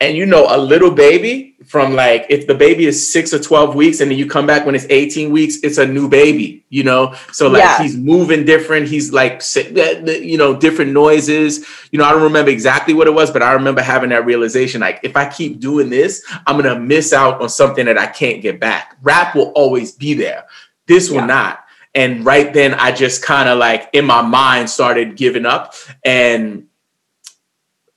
[0.00, 3.74] and you know, a little baby from like if the baby is six or 12
[3.74, 6.84] weeks and then you come back when it's 18 weeks, it's a new baby, you
[6.84, 7.14] know?
[7.32, 7.82] So like yeah.
[7.82, 8.86] he's moving different.
[8.86, 11.66] He's like, you know, different noises.
[11.90, 14.80] You know, I don't remember exactly what it was, but I remember having that realization
[14.80, 18.06] like, if I keep doing this, I'm going to miss out on something that I
[18.06, 18.96] can't get back.
[19.02, 20.44] Rap will always be there.
[20.86, 21.26] This will yeah.
[21.26, 21.64] not.
[21.94, 25.74] And right then, I just kind of like in my mind started giving up.
[26.04, 26.68] And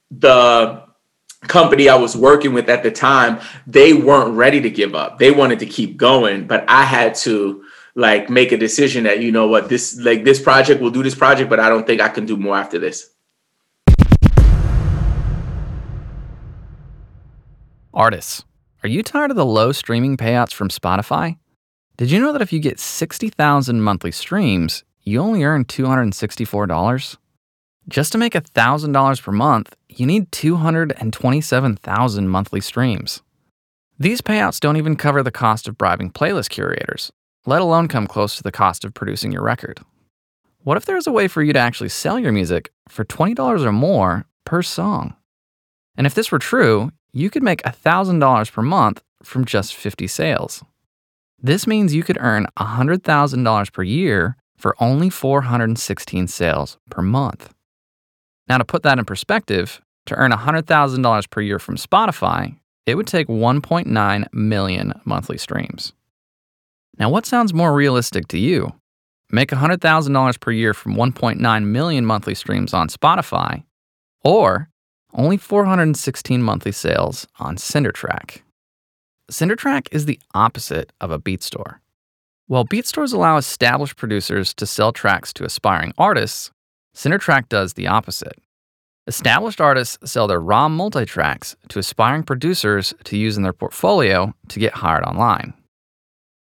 [0.10, 0.84] the
[1.48, 5.20] company I was working with at the time, they weren't ready to give up.
[5.20, 7.64] They wanted to keep going, but I had to
[7.96, 11.16] like make a decision that you know what this like this project will do this
[11.16, 13.10] project, but I don't think I can do more after this.
[17.94, 18.46] Artists,
[18.84, 21.38] are you tired of the low streaming payouts from Spotify?
[21.98, 27.18] Did you know that if you get 60,000 monthly streams, you only earn $264?
[27.90, 33.22] Just to make $1,000 per month, you need 227,000 monthly streams.
[34.00, 37.12] These payouts don't even cover the cost of bribing playlist curators,
[37.46, 39.80] let alone come close to the cost of producing your record.
[40.64, 43.64] What if there was a way for you to actually sell your music for $20
[43.64, 45.16] or more per song?
[45.96, 50.64] And if this were true, you could make $1,000 per month from just 50 sales.
[51.40, 57.54] This means you could earn $100,000 per year for only 416 sales per month.
[58.52, 63.08] Now, to put that in perspective, to earn $100,000 per year from Spotify, it would
[63.08, 65.94] take 1.9 million monthly streams.
[67.00, 68.74] Now, what sounds more realistic to you?
[69.32, 73.64] Make $100,000 per year from 1.9 million monthly streams on Spotify,
[74.22, 74.68] or
[75.14, 78.42] only 416 monthly sales on CinderTrack.
[79.32, 81.80] CinderTrack is the opposite of a beat store.
[82.48, 86.52] While beat stores allow established producers to sell tracks to aspiring artists,
[86.96, 88.40] CinderTrack does the opposite.
[89.08, 94.60] Established artists sell their raw multi-tracks to aspiring producers to use in their portfolio to
[94.60, 95.54] get hired online.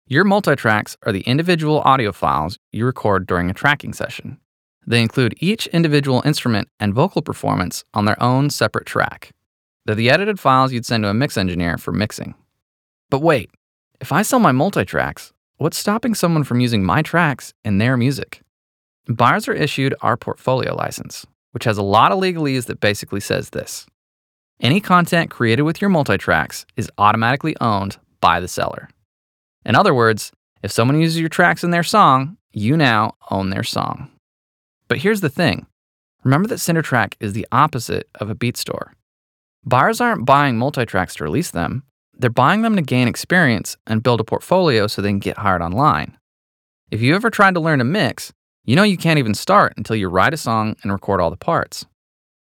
[0.06, 4.38] Your multi-tracks are the individual audio files you record during a tracking session.
[4.86, 9.30] They include each individual instrument and vocal performance on their own separate track.
[9.86, 12.34] They're the edited files you'd send to a mix engineer for mixing.
[13.08, 13.50] But wait,
[14.00, 18.42] if I sell my multi-tracks, what's stopping someone from using my tracks in their music?
[19.10, 23.50] Buyers are issued our portfolio license, which has a lot of legalese that basically says
[23.50, 23.86] this.
[24.60, 28.88] Any content created with your multi-tracks is automatically owned by the seller.
[29.64, 30.30] In other words,
[30.62, 34.10] if someone uses your tracks in their song, you now own their song.
[34.86, 35.66] But here's the thing
[36.22, 38.94] remember that CinderTrack is the opposite of a beat store.
[39.64, 41.82] Buyers aren't buying multi tracks to release them,
[42.16, 45.62] they're buying them to gain experience and build a portfolio so they can get hired
[45.62, 46.16] online.
[46.92, 48.32] If you ever tried to learn to mix,
[48.70, 51.36] you know you can't even start until you write a song and record all the
[51.36, 51.86] parts.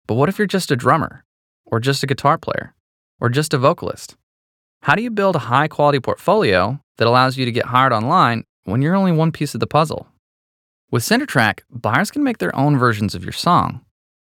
[0.05, 1.23] But what if you're just a drummer,
[1.65, 2.75] or just a guitar player,
[3.21, 4.17] or just a vocalist?
[4.81, 8.43] How do you build a high quality portfolio that allows you to get hired online
[8.65, 10.09] when you're only one piece of the puzzle?
[10.91, 13.79] With CinderTrack, buyers can make their own versions of your song.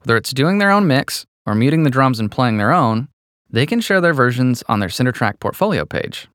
[0.03, 3.07] Whether it's doing their own mix or muting the drums and playing their own,
[3.49, 6.27] they can share their versions on their CinderTrack portfolio page.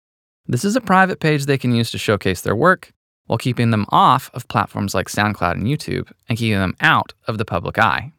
[0.48, 2.92] This is a private page they can use to showcase their work
[3.26, 7.38] while keeping them off of platforms like SoundCloud and YouTube and keeping them out of
[7.38, 8.12] the public eye.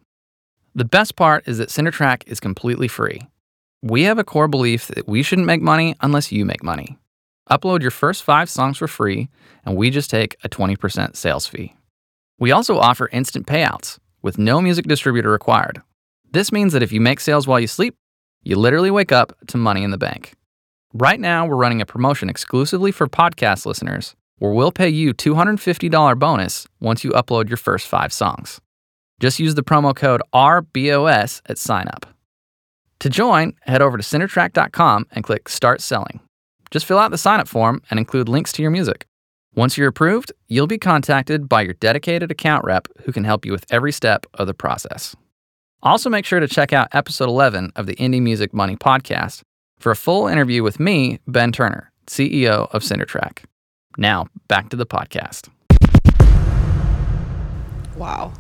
[0.73, 3.21] The best part is that CinderTrack is completely free.
[3.81, 6.97] We have a core belief that we shouldn't make money unless you make money.
[7.49, 9.29] Upload your first five songs for free,
[9.63, 11.75] and we just take a 20% sales fee.
[12.39, 15.81] We also offer instant payouts with no music distributor required.
[16.31, 17.95] This means that if you make sales while you sleep,
[18.43, 20.33] you literally wake up to money in the bank.
[20.93, 26.19] Right now, we're running a promotion exclusively for podcast listeners where we'll pay you $250
[26.19, 28.59] bonus once you upload your first five songs.
[29.19, 32.03] Just use the promo code RBOS at signup.
[32.99, 36.19] To join, head over to cindertrack.com and click Start Selling.
[36.71, 39.05] Just fill out the signup form and include links to your music.
[39.55, 43.51] Once you're approved, you'll be contacted by your dedicated account rep who can help you
[43.53, 45.15] with every step of the process.
[45.81, 49.43] Also, make sure to check out episode 11 of the Indie Music Money podcast
[49.79, 53.45] for a full interview with me, Ben Turner, CEO of CinderTrack.
[53.97, 55.49] Now, back to the podcast.
[57.97, 58.33] Wow.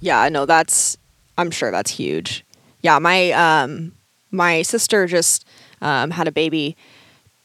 [0.00, 0.98] Yeah, I know that's
[1.38, 2.44] I'm sure that's huge.
[2.82, 3.92] Yeah, my um
[4.30, 5.46] my sister just
[5.80, 6.76] um, had a baby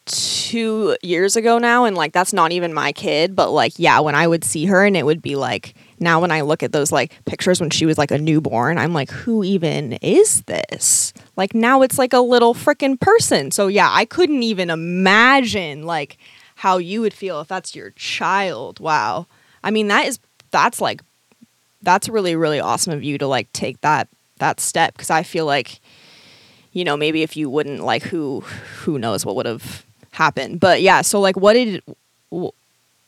[0.06, 4.16] two years ago now, and like that's not even my kid, but like yeah, when
[4.16, 6.92] I would see her and it would be like now when I look at those
[6.92, 11.14] like pictures when she was like a newborn, I'm like, who even is this?
[11.38, 13.52] Like now it's like a little freaking person.
[13.52, 16.18] So yeah, I couldn't even imagine like
[16.62, 18.80] how you would feel if that's your child.
[18.80, 19.26] Wow.
[19.64, 20.20] I mean, that is
[20.52, 21.02] that's like
[21.82, 25.48] that's really really awesome of you to like take that that step because I feel
[25.48, 25.80] like
[26.72, 28.42] you know maybe if you wouldn't like who
[28.82, 30.60] who knows what would have happened.
[30.60, 31.82] But yeah, so like what did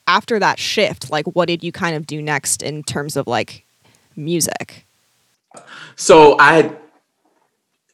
[0.07, 3.65] after that shift, like what did you kind of do next in terms of like
[4.15, 4.87] music?
[5.95, 6.75] So I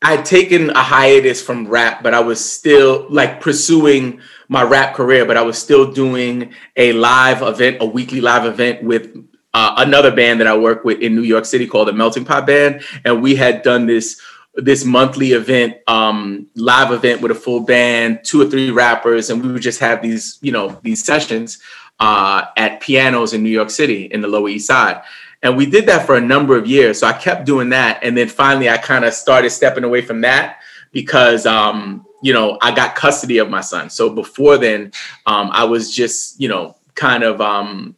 [0.02, 4.96] I had taken a hiatus from rap, but I was still like pursuing my rap
[4.96, 9.16] career, but I was still doing a live event, a weekly live event with
[9.54, 12.46] uh, another band that I work with in New York City called the Melting Pot
[12.46, 14.20] Band, and we had done this
[14.56, 19.42] this monthly event, um, live event with a full band, two or three rappers, and
[19.42, 21.60] we would just have these, you know, these sessions
[22.00, 25.02] uh, at pianos in New York City in the Lower East Side.
[25.42, 27.00] And we did that for a number of years.
[27.00, 28.00] So I kept doing that.
[28.04, 30.60] And then finally, I kind of started stepping away from that
[30.92, 33.90] because, um, you know, I got custody of my son.
[33.90, 34.92] So before then,
[35.26, 37.96] um, I was just, you know, kind of um,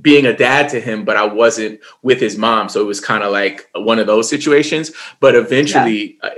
[0.00, 2.68] being a dad to him, but I wasn't with his mom.
[2.68, 4.92] So it was kind of like one of those situations.
[5.20, 6.28] But eventually, yeah.
[6.28, 6.34] uh,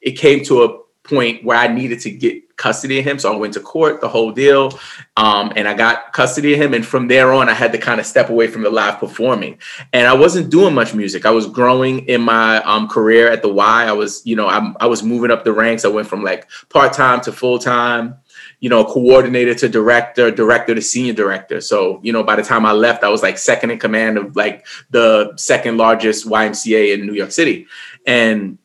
[0.00, 3.18] it came to a point where I needed to get custody of him.
[3.18, 4.78] So I went to court, the whole deal,
[5.16, 6.74] um, and I got custody of him.
[6.74, 9.58] And from there on, I had to kind of step away from the live performing.
[9.94, 11.24] And I wasn't doing much music.
[11.24, 13.84] I was growing in my um, career at the Y.
[13.84, 15.86] I was, you know, I'm, I was moving up the ranks.
[15.86, 18.16] I went from like part time to full time.
[18.60, 21.60] You know, coordinator to director, director to senior director.
[21.60, 24.34] So, you know, by the time I left, I was like second in command of
[24.34, 27.68] like the second largest YMCA in New York City.
[28.04, 28.58] And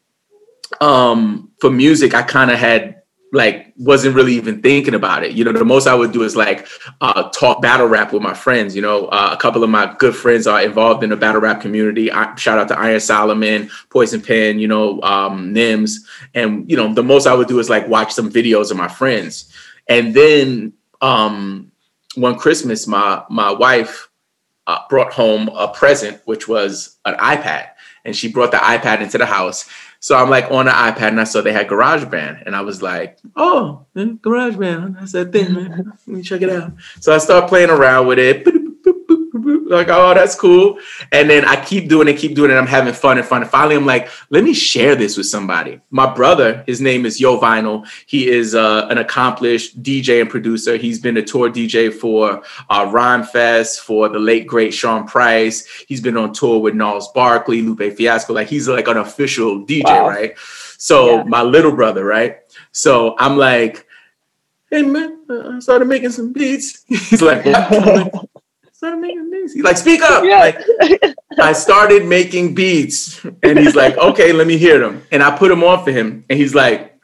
[0.81, 3.02] um, for music, I kind of had
[3.33, 5.31] like wasn't really even thinking about it.
[5.31, 6.67] You know, the most I would do is like
[7.01, 8.75] uh, talk battle rap with my friends.
[8.75, 11.59] You know, uh, a couple of my good friends are involved in the battle rap
[11.59, 12.11] community.
[12.11, 15.95] I, shout out to Iron Solomon, Poison Pen, you know, um, Nems,
[16.35, 18.87] and you know, the most I would do is like watch some videos of my
[18.87, 19.51] friends.
[19.89, 21.71] And then um,
[22.13, 24.09] one Christmas, my my wife
[24.67, 27.69] uh, brought home a present, which was an iPad,
[28.05, 29.67] and she brought the iPad into the house
[30.03, 32.81] so I'm like on the iPad and I saw they had GarageBand and I was
[32.81, 35.93] like, oh, GarageBand, that's that thing, man.
[36.05, 36.73] Let me check it out.
[36.99, 38.45] So I start playing around with it.
[39.73, 40.79] Like, oh, that's cool.
[41.11, 42.55] And then I keep doing it, keep doing it.
[42.55, 43.41] I'm having fun and fun.
[43.41, 45.79] And finally, I'm like, let me share this with somebody.
[45.89, 47.87] My brother, his name is Yo Vinyl.
[48.05, 50.77] He is uh, an accomplished DJ and producer.
[50.77, 55.67] He's been a tour DJ for uh, Rhymefest, for the late great Sean Price.
[55.87, 58.33] He's been on tour with Gnarls Barkley, Lupe Fiasco.
[58.33, 60.07] Like, he's like an official DJ, wow.
[60.07, 60.37] right?
[60.77, 61.23] So, yeah.
[61.23, 62.37] my little brother, right?
[62.71, 63.85] So, I'm like,
[64.73, 66.83] hey, man, I started making some beats.
[66.87, 67.45] He's like,
[68.83, 69.53] started making beats.
[69.53, 70.25] He's like, speak up.
[70.25, 70.39] Yeah.
[70.39, 73.23] Like, I started making beats.
[73.41, 75.03] And he's like, okay, let me hear them.
[75.11, 76.25] And I put them on for him.
[76.29, 76.99] And he's like,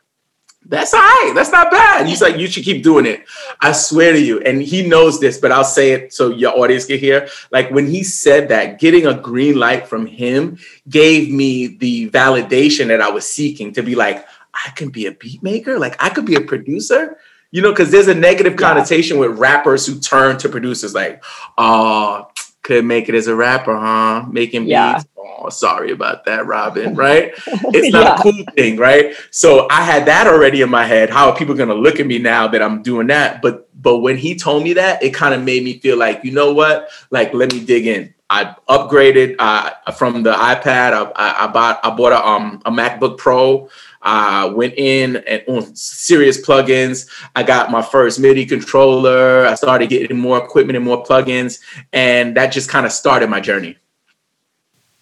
[0.65, 1.31] that's all right.
[1.33, 2.05] That's not bad.
[2.05, 3.23] He's like, you should keep doing it.
[3.61, 4.41] I swear to you.
[4.41, 7.29] And he knows this, but I'll say it so your audience can hear.
[7.49, 12.87] Like when he said that, getting a green light from him gave me the validation
[12.87, 15.79] that I was seeking to be like, I can be a beat maker.
[15.79, 17.17] Like I could be a producer
[17.51, 19.27] you know, because there's a negative connotation yeah.
[19.27, 21.23] with rappers who turn to producers like,
[21.57, 22.27] oh,
[22.61, 24.25] could make it as a rapper, huh?
[24.29, 24.95] Making yeah.
[24.95, 25.07] beats.
[25.17, 27.33] Oh, sorry about that, Robin, right?
[27.47, 28.15] It's not yeah.
[28.15, 29.15] a cool thing, right?
[29.31, 31.09] So I had that already in my head.
[31.09, 33.41] How are people gonna look at me now that I'm doing that?
[33.41, 36.31] But but when he told me that, it kind of made me feel like, you
[36.31, 36.89] know what?
[37.09, 38.13] Like, let me dig in.
[38.29, 40.93] I upgraded uh, from the iPad.
[40.93, 43.69] I, I, I bought I bought a um a MacBook Pro.
[44.01, 47.09] I went in and on serious plugins.
[47.35, 49.45] I got my first MIDI controller.
[49.45, 51.59] I started getting more equipment and more plugins,
[51.91, 53.77] and that just kind of started my journey.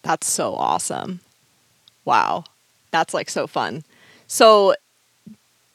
[0.02, 1.20] That's so awesome!
[2.04, 2.44] Wow,
[2.90, 3.84] that's like so fun.
[4.26, 4.74] So,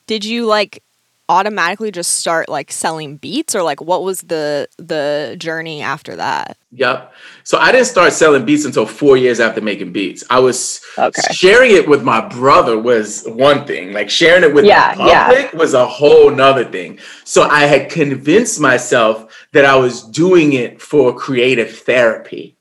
[0.07, 0.83] did you like
[1.29, 6.57] automatically just start like selling beats or like what was the the journey after that
[6.71, 7.13] yep
[7.45, 11.21] so i didn't start selling beats until four years after making beats i was okay.
[11.31, 15.53] sharing it with my brother was one thing like sharing it with yeah, the public
[15.53, 15.57] yeah.
[15.57, 20.81] was a whole nother thing so i had convinced myself that i was doing it
[20.81, 22.57] for creative therapy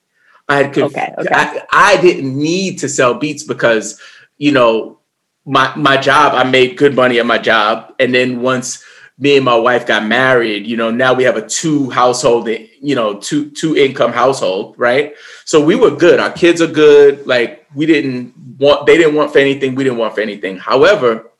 [0.49, 1.29] i had conv- okay, okay.
[1.35, 4.01] I, I didn't need to sell beats because
[4.39, 5.01] you know
[5.45, 8.85] my my job, I made good money at my job, and then once
[9.19, 12.95] me and my wife got married, you know, now we have a two household, you
[12.95, 15.15] know, two two income household, right?
[15.45, 16.21] So we were good.
[16.21, 17.27] Our kids are good.
[17.27, 19.75] Like we didn't want, they didn't want for anything.
[19.75, 20.59] We didn't want for anything.
[20.59, 21.31] However,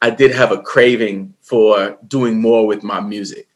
[0.00, 3.47] I did have a craving for doing more with my music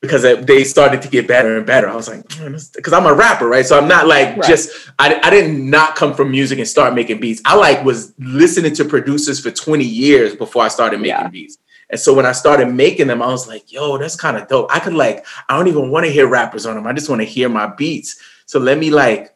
[0.00, 1.88] because they started to get better and better.
[1.88, 3.66] I was like, because I'm a rapper, right?
[3.66, 4.44] So I'm not like right.
[4.44, 7.42] just I, I didn't not come from music and start making beats.
[7.44, 11.28] I like was listening to producers for 20 years before I started making yeah.
[11.28, 11.58] beats.
[11.90, 14.70] And so when I started making them, I was like, yo, that's kind of dope.
[14.70, 16.86] I could like, I don't even want to hear rappers on them.
[16.86, 18.20] I just want to hear my beats.
[18.46, 19.34] So let me like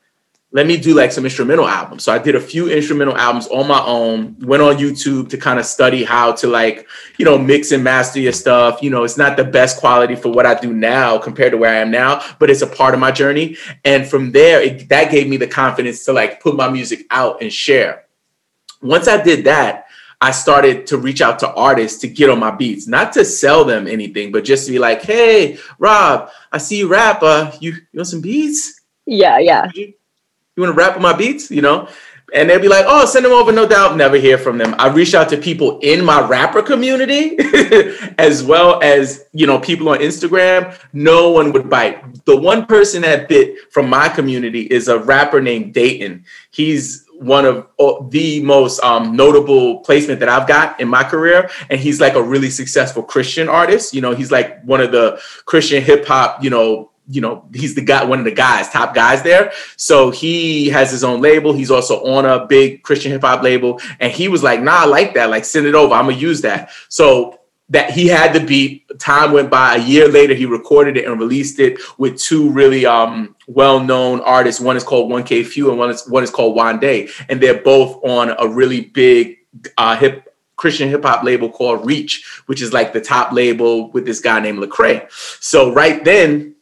[0.55, 2.05] let me do like some instrumental albums.
[2.05, 5.59] So I did a few instrumental albums on my own, went on YouTube to kind
[5.59, 6.87] of study how to like,
[7.19, 8.83] you know, mix and master your stuff.
[8.83, 11.75] You know, it's not the best quality for what I do now compared to where
[11.75, 13.57] I am now, but it's a part of my journey.
[13.85, 17.41] And from there, it, that gave me the confidence to like put my music out
[17.41, 18.05] and share.
[18.83, 19.87] Once I did that,
[20.21, 23.65] I started to reach out to artists to get on my beats, not to sell
[23.65, 27.23] them anything, but just to be like, hey, Rob, I see you rap.
[27.23, 28.83] Uh, you, you want some beats?
[29.07, 29.67] Yeah, yeah.
[30.57, 31.51] You want to rap with my beats?
[31.51, 31.89] You know?
[32.35, 33.97] And they'll be like, oh, send them over, no doubt.
[33.97, 34.75] Never hear from them.
[34.79, 37.37] I reach out to people in my rapper community
[38.19, 40.79] as well as, you know, people on Instagram.
[40.95, 42.25] No one would bite.
[42.25, 46.25] The one person that bit from my community is a rapper named Datin.
[46.51, 47.67] He's one of
[48.11, 51.51] the most um, notable placement that I've got in my career.
[51.69, 53.93] And he's like a really successful Christian artist.
[53.93, 57.75] You know, he's like one of the Christian hip hop, you know, you know he's
[57.75, 59.53] the guy one of the guys top guys there.
[59.77, 61.53] So he has his own label.
[61.53, 63.81] He's also on a big christian hip-hop label.
[64.01, 65.31] And he was like nah i like that.
[65.31, 65.95] Like send it over.
[65.95, 66.71] I'm gonna use that.
[66.89, 67.39] So
[67.69, 68.91] that he had the beat.
[68.99, 69.77] Time went by.
[69.77, 74.61] A year later he recorded it and released it with two really um, well-known artists.
[74.61, 77.11] One is called 1K Phew, and one is one is called Wande.
[77.29, 79.39] And they're both on a really big
[79.79, 84.05] uh, hip Christian hip hop label called Reach, which is like the top label with
[84.05, 85.11] this guy named Lecrae.
[85.43, 86.55] So right then,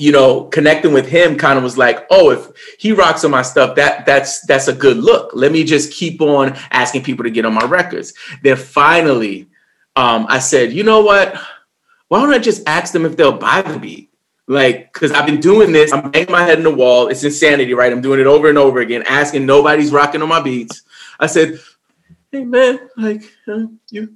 [0.00, 2.48] you know, connecting with him kind of was like, oh, if
[2.78, 5.32] he rocks on my stuff, that that's that's a good look.
[5.34, 8.14] Let me just keep on asking people to get on my records.
[8.42, 9.48] Then finally,
[9.96, 11.34] um, I said, you know what?
[12.08, 14.10] Why don't I just ask them if they'll buy the beat?
[14.46, 17.08] Like, because I've been doing this, I'm banging my head in the wall.
[17.08, 17.92] It's insanity, right?
[17.92, 20.82] I'm doing it over and over again, asking nobody's rocking on my beats.
[21.20, 21.60] I said,
[22.32, 24.14] hey man, like uh, you,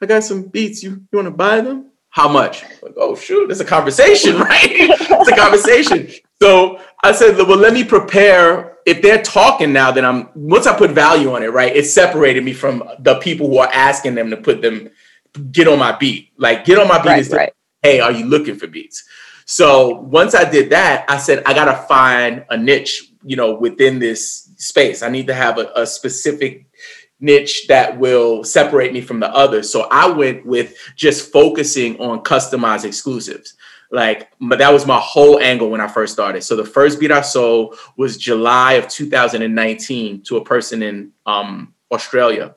[0.00, 0.82] I got some beats.
[0.82, 1.89] You you want to buy them?
[2.10, 2.62] How much?
[2.82, 4.70] Like, oh shoot, it's a conversation, right?
[4.70, 6.10] it's a conversation.
[6.42, 8.78] So I said, well, let me prepare.
[8.86, 11.74] If they're talking now, then I'm once I put value on it, right?
[11.74, 14.90] It separated me from the people who are asking them to put them
[15.52, 16.30] get on my beat.
[16.36, 17.52] Like get on my beat right, is right.
[17.82, 19.04] hey, are you looking for beats?
[19.44, 23.98] So once I did that, I said I gotta find a niche, you know, within
[23.98, 25.02] this space.
[25.02, 26.69] I need to have a, a specific
[27.20, 29.70] niche that will separate me from the others.
[29.70, 33.54] So I went with just focusing on customized exclusives.
[33.92, 36.42] Like, but that was my whole angle when I first started.
[36.42, 41.74] So the first beat I sold was July of 2019 to a person in um,
[41.90, 42.54] Australia.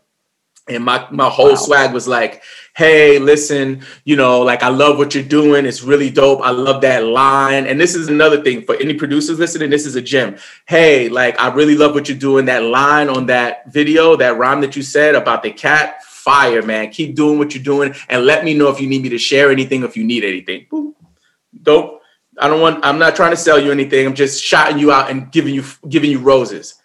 [0.68, 1.56] And my my whole wow.
[1.56, 2.42] swag was like,
[2.76, 5.66] hey, listen, you know, like I love what you're doing.
[5.66, 6.42] It's really dope.
[6.42, 7.68] I love that line.
[7.68, 9.70] And this is another thing for any producers listening.
[9.70, 10.38] This is a gem.
[10.66, 12.46] Hey, like I really love what you're doing.
[12.46, 16.92] That line on that video, that rhyme that you said about the cat, fire, man.
[16.92, 19.52] Keep doing what you're doing, and let me know if you need me to share
[19.52, 20.66] anything, if you need anything.
[20.70, 20.96] Boom.
[21.62, 22.02] Dope.
[22.40, 22.86] I don't want.
[22.86, 24.08] I'm not trying to sell you anything.
[24.08, 26.76] I'm just shouting you out and giving you giving you roses.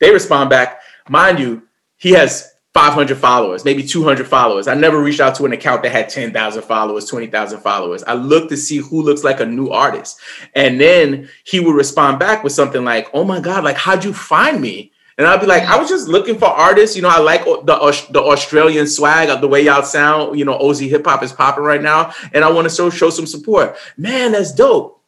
[0.00, 0.80] They respond back.
[1.08, 1.64] Mind you,
[1.96, 4.66] he has 500 followers, maybe 200 followers.
[4.66, 8.02] I never reached out to an account that had 10,000 followers, 20,000 followers.
[8.02, 10.20] I looked to see who looks like a new artist.
[10.56, 14.12] And then he would respond back with something like, Oh my God, like, how'd you
[14.12, 14.90] find me?
[15.16, 16.96] And I'd be like, I was just looking for artists.
[16.96, 20.36] You know, I like the the Australian swag, uh, the way y'all sound.
[20.36, 23.10] You know, Aussie hip hop is popping right now, and I want to show show
[23.10, 23.76] some support.
[23.96, 25.00] Man, that's dope.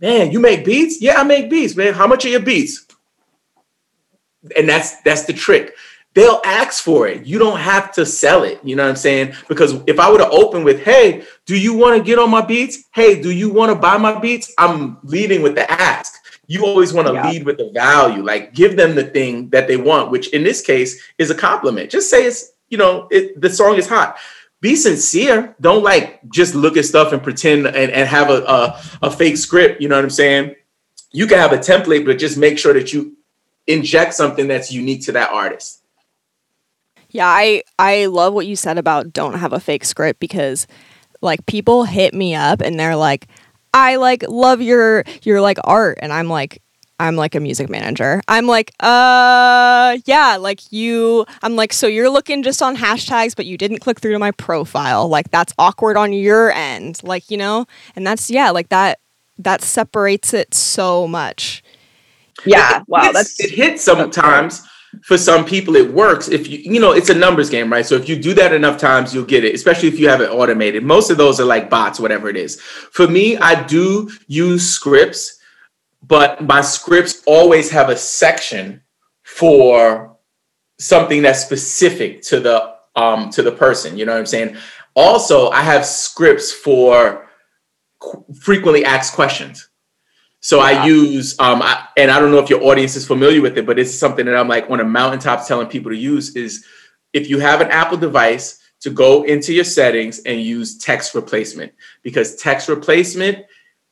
[0.00, 1.02] Man, you make beats?
[1.02, 1.92] Yeah, I make beats, man.
[1.92, 2.86] How much are your beats?
[4.56, 5.74] And that's that's the trick
[6.14, 7.24] they'll ask for it.
[7.24, 8.60] You don't have to sell it.
[8.64, 9.34] You know what I'm saying?
[9.48, 12.44] Because if I were to open with, hey, do you want to get on my
[12.44, 12.84] beats?
[12.92, 14.52] Hey, do you want to buy my beats?
[14.58, 16.16] I'm leading with the ask.
[16.46, 17.30] You always want to yeah.
[17.30, 20.60] lead with the value, like give them the thing that they want, which in this
[20.60, 21.90] case is a compliment.
[21.90, 24.18] Just say it's, you know, it, the song is hot.
[24.60, 25.54] Be sincere.
[25.60, 29.36] Don't like just look at stuff and pretend and, and have a, a, a fake
[29.36, 29.80] script.
[29.80, 30.56] You know what I'm saying?
[31.12, 33.16] You can have a template, but just make sure that you
[33.68, 35.79] inject something that's unique to that artist.
[37.10, 40.66] Yeah, I I love what you said about don't have a fake script because
[41.20, 43.26] like people hit me up and they're like
[43.74, 46.62] I like love your your like art and I'm like
[47.00, 48.20] I'm like a music manager.
[48.28, 53.46] I'm like, uh, yeah, like you, I'm like, so you're looking just on hashtags, but
[53.46, 55.08] you didn't click through to my profile.
[55.08, 57.02] Like, that's awkward on your end.
[57.02, 57.64] Like, you know,
[57.96, 59.00] and that's, yeah, like that,
[59.38, 61.62] that separates it so much.
[62.44, 62.80] Yeah.
[62.80, 63.12] It, wow.
[63.12, 64.60] That's, it hits sometimes
[65.02, 67.86] for some people it works if you you know it's a numbers game right?
[67.86, 70.30] So if you do that enough times you'll get it especially if you have it
[70.30, 70.84] automated.
[70.84, 72.60] Most of those are like bots whatever it is.
[72.60, 75.38] For me i do use scripts
[76.02, 78.82] but my scripts always have a section
[79.22, 80.16] for
[80.78, 84.56] something that's specific to the um to the person you know what i'm saying?
[84.94, 87.26] Also i have scripts for
[88.00, 89.69] qu- frequently asked questions
[90.40, 93.58] so I use, um, I, and I don't know if your audience is familiar with
[93.58, 96.64] it, but it's something that I'm like on a mountaintop telling people to use is
[97.12, 101.72] if you have an Apple device to go into your settings and use text replacement
[102.02, 103.44] because text replacement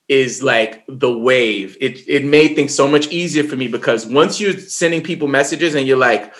[0.08, 1.76] is like the wave.
[1.80, 5.74] It it made things so much easier for me because once you're sending people messages
[5.74, 6.34] and you're like,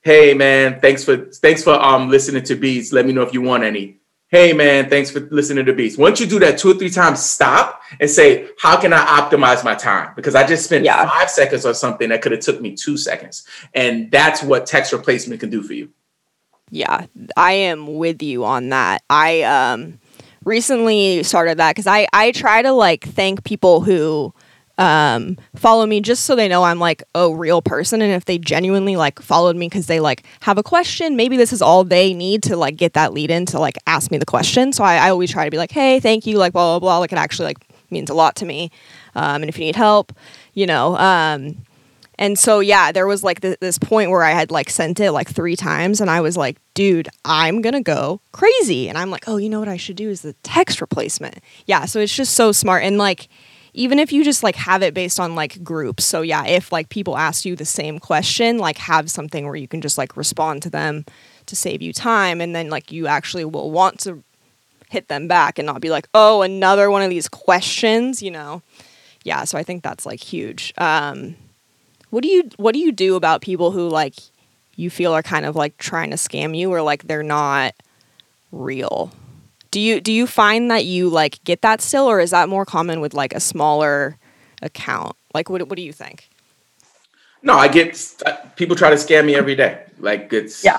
[0.00, 2.92] "Hey man, thanks for thanks for um listening to beats.
[2.92, 3.99] Let me know if you want any."
[4.30, 5.98] Hey man, thanks for listening to Beats.
[5.98, 9.64] Once you do that two or three times, stop and say, how can I optimize
[9.64, 10.12] my time?
[10.14, 11.04] Because I just spent Yeah.
[11.08, 13.44] five seconds on something that could have took me two seconds.
[13.74, 15.90] And that's what text replacement can do for you.
[16.70, 17.06] Yeah,
[17.36, 19.02] I am with you on that.
[19.10, 19.98] I um
[20.44, 24.32] recently started that because I I try to like thank people who
[24.80, 28.38] um follow me just so they know I'm like a real person and if they
[28.38, 32.14] genuinely like followed me because they like have a question maybe this is all they
[32.14, 34.96] need to like get that lead in to like ask me the question so I,
[34.96, 37.18] I always try to be like hey thank you like blah blah blah like it
[37.18, 37.58] actually like
[37.90, 38.70] means a lot to me
[39.14, 40.12] um and if you need help
[40.54, 41.56] you know um
[42.20, 45.10] and so yeah, there was like th- this point where I had like sent it
[45.10, 49.24] like three times, and I was like, "Dude, I'm gonna go crazy." And I'm like,
[49.26, 52.34] "Oh, you know what I should do is the text replacement." Yeah, so it's just
[52.34, 53.28] so smart, and like
[53.72, 56.04] even if you just like have it based on like groups.
[56.04, 59.68] So yeah, if like people ask you the same question, like have something where you
[59.68, 61.04] can just like respond to them
[61.46, 64.22] to save you time, and then like you actually will want to
[64.88, 68.62] hit them back and not be like, "Oh, another one of these questions," you know.
[69.24, 70.72] Yeah, so I think that's like huge.
[70.78, 71.36] Um,
[72.10, 74.14] what do you what do you do about people who like
[74.76, 77.74] you feel are kind of like trying to scam you or like they're not
[78.50, 79.12] real?
[79.70, 82.64] Do you do you find that you like get that still or is that more
[82.64, 84.16] common with like a smaller
[84.62, 85.16] account?
[85.34, 86.28] Like what what do you think?
[87.42, 87.96] No, I get
[88.26, 89.82] uh, people try to scam me every day.
[89.98, 90.78] Like it's, Yeah.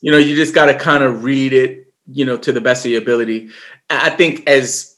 [0.00, 2.84] you know, you just got to kind of read it, you know, to the best
[2.84, 3.50] of your ability.
[3.88, 4.96] I I think as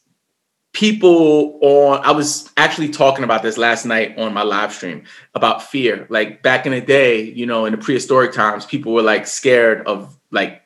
[0.72, 5.04] people on, I was actually talking about this last night on my live stream
[5.34, 6.06] about fear.
[6.10, 9.86] Like back in the day, you know, in the prehistoric times, people were like scared
[9.86, 10.59] of like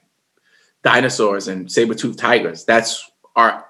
[0.85, 2.65] dinosaurs and saber-toothed tigers.
[2.65, 3.67] That's our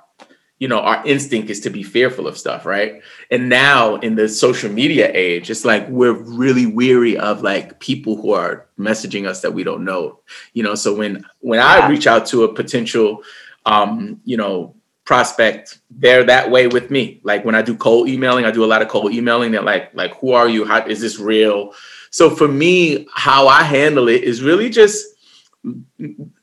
[0.59, 3.03] you know our instinct is to be fearful of stuff right?
[3.31, 8.17] And now in the social media age it's like we're really weary of like people
[8.17, 10.21] who are messaging us that we don't know
[10.53, 10.75] you know?
[10.75, 13.23] So when when i reach out to a potential
[13.67, 17.21] um you know prospect they're that way with me.
[17.25, 19.51] Like when i do cold emailing i do a lot of cold emailing.
[19.53, 20.65] They're like like who are you?
[20.65, 21.75] How is this real?
[22.11, 25.14] So for me how i handle it is really just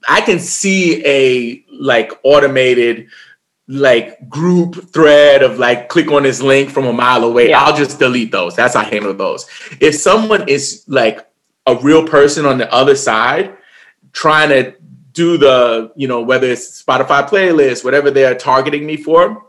[0.07, 3.07] I can see a like automated
[3.67, 7.49] like group thread of like click on this link from a mile away.
[7.49, 7.63] Yeah.
[7.63, 8.55] I'll just delete those.
[8.55, 9.47] That's how I handle those.
[9.79, 11.25] If someone is like
[11.67, 13.55] a real person on the other side
[14.11, 14.75] trying to
[15.13, 19.41] do the, you know, whether it's Spotify playlist, whatever they're targeting me for,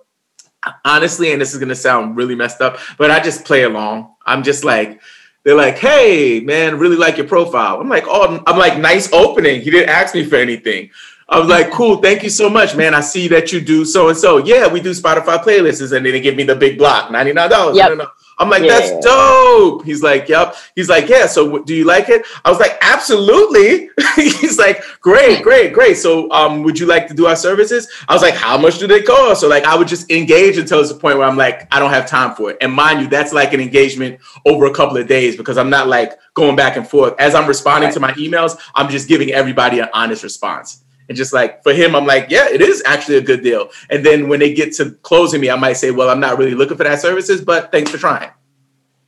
[0.85, 4.15] honestly, and this is gonna sound really messed up, but I just play along.
[4.25, 5.01] I'm just like,
[5.45, 7.81] they're like, hey, man, really like your profile.
[7.81, 9.61] I'm like, oh, I'm like, nice opening.
[9.61, 10.91] He didn't ask me for anything.
[11.29, 12.95] I was like, cool, thank you so much, man.
[12.95, 14.37] I see that you do so and so.
[14.39, 15.81] Yeah, we do Spotify playlists.
[15.81, 17.35] And then they give me the big block, $99.
[17.35, 17.51] Yep.
[17.75, 18.09] No, no, no.
[18.43, 18.79] I'm like, Yeah.
[18.81, 19.85] that's dope.
[19.85, 20.57] He's like, yep.
[20.75, 21.27] He's like, yeah.
[21.27, 22.27] So w- do you like it?
[22.45, 23.89] I was like, absolutely.
[24.17, 25.95] He's like, great, great, great.
[25.97, 27.89] So um, would you like to do our services?
[28.09, 29.41] I was like, how much do they cost?
[29.41, 31.91] So like, I would just engage until it's a point where I'm like, I don't
[31.91, 32.57] have time for it.
[32.61, 35.87] And mind you, that's like an engagement over a couple of days because I'm not
[35.89, 37.15] like going back and forth.
[37.19, 40.82] As I'm responding to my emails, I'm just giving everybody an honest response.
[41.13, 43.69] And just like for him, I'm like, yeah, it is actually a good deal.
[43.91, 46.55] And then when they get to closing me, I might say, well, I'm not really
[46.55, 48.31] looking for that services, but thanks for trying.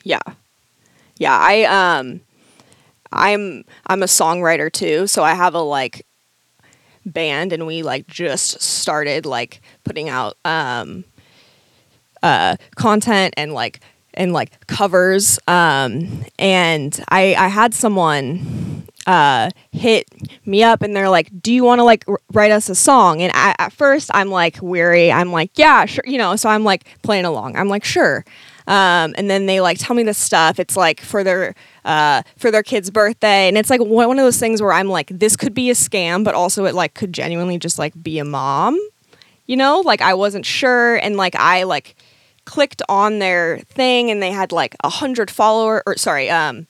[0.03, 0.21] Yeah.
[1.17, 2.21] Yeah, I um
[3.11, 6.05] I'm I'm a songwriter too, so I have a like
[7.07, 11.07] band and we like just started like putting out um
[12.23, 13.81] uh content and like
[14.13, 20.07] and like covers um and I I had someone uh hit
[20.47, 23.23] me up and they're like do you want to like r- write us a song?
[23.23, 25.13] And I, at first i'm like weary.
[25.13, 27.57] I'm like yeah sure you know so i'm like playing along.
[27.57, 28.25] I'm like sure.
[28.67, 30.59] Um, and then they like tell me this stuff.
[30.59, 33.47] It's like for their uh, for their kid's birthday.
[33.47, 36.25] And it's like one of those things where i'm like this could be a scam
[36.25, 38.79] but also it like could genuinely just like be a mom
[39.47, 39.81] you know?
[39.81, 40.97] Like i wasn't sure.
[40.97, 41.97] And like i like
[42.45, 46.67] clicked on their thing and they had like a hundred follower or sorry um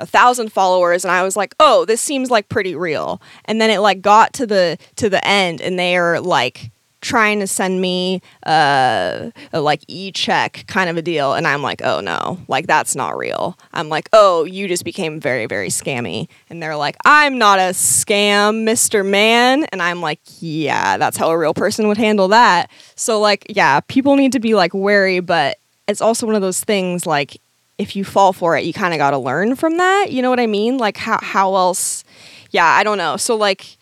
[0.00, 3.20] a, thousand followers and i was like oh this seems like pretty real.
[3.44, 6.70] And then it like got to the to the end and they're like
[7.00, 11.80] trying to send me uh, a like e-check kind of a deal and i'm like
[11.82, 13.58] oh no like that's not real.
[13.72, 16.28] I'm like oh you just became very very scammy.
[16.48, 19.64] And they're like i'm not a scam mr man.
[19.72, 22.70] And i'm like yeah that's how a real person would handle that.
[22.96, 26.62] So like yeah people need to be like wary but it's also one of those
[26.62, 27.40] things like
[27.80, 30.30] if you fall for it you kind of got to learn from that you know
[30.30, 30.76] what i mean?
[30.78, 32.04] Like how how else
[32.50, 33.16] yeah i don't know.
[33.16, 33.78] So like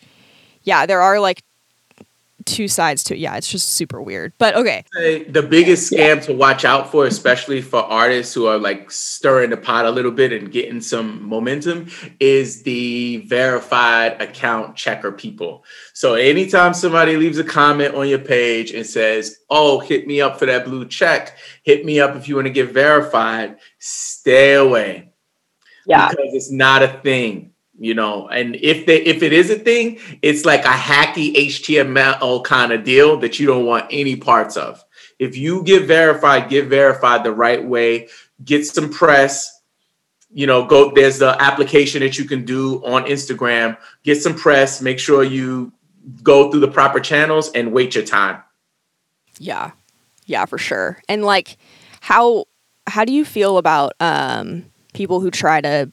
[0.63, 1.43] yeah there are like
[2.49, 3.19] two sides to it.
[3.19, 4.33] Yeah, it's just super weird.
[4.37, 4.83] But okay.
[4.93, 9.57] The biggest scam to watch out for, especially for artists who are like stirring the
[9.57, 11.87] pot a little bit and getting some momentum,
[12.19, 15.63] is the verified account checker people.
[15.93, 20.39] So anytime somebody leaves a comment on your page and says, Oh, hit me up
[20.39, 25.11] for that blue check, hit me up if you want to get verified, stay away.
[25.85, 26.09] Yeah.
[26.09, 27.48] Because it's not a thing
[27.79, 32.43] you know and if they if it is a thing it's like a hacky html
[32.43, 34.83] kind of deal that you don't want any parts of.
[35.17, 38.09] If you get verified get verified the right way
[38.43, 39.61] get some press
[40.31, 44.81] you know go there's the application that you can do on instagram get some press
[44.81, 45.73] make sure you
[46.23, 48.41] go through the proper channels and wait your time.
[49.37, 49.71] Yeah.
[50.25, 51.01] Yeah for sure.
[51.07, 51.57] And like
[52.01, 52.45] how
[52.87, 55.91] how do you feel about um people who try to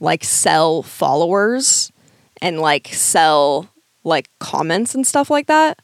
[0.00, 1.92] like sell followers
[2.42, 3.68] and like sell
[4.02, 5.78] like comments and stuff like that?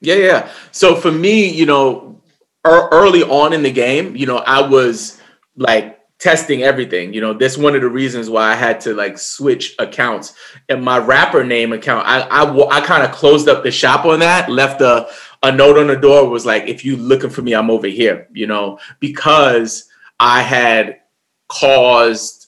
[0.00, 0.48] Yeah, yeah.
[0.72, 2.20] So for me, you know,
[2.66, 5.20] er- early on in the game, you know, I was
[5.56, 7.12] like testing everything.
[7.12, 10.34] You know, that's one of the reasons why I had to like switch accounts.
[10.68, 14.20] And my rapper name account, I I, I kind of closed up the shop on
[14.20, 15.08] that, left a
[15.42, 18.28] a note on the door was like, if you looking for me, I'm over here.
[18.32, 19.88] You know, because
[20.18, 21.00] I had
[21.48, 22.39] caused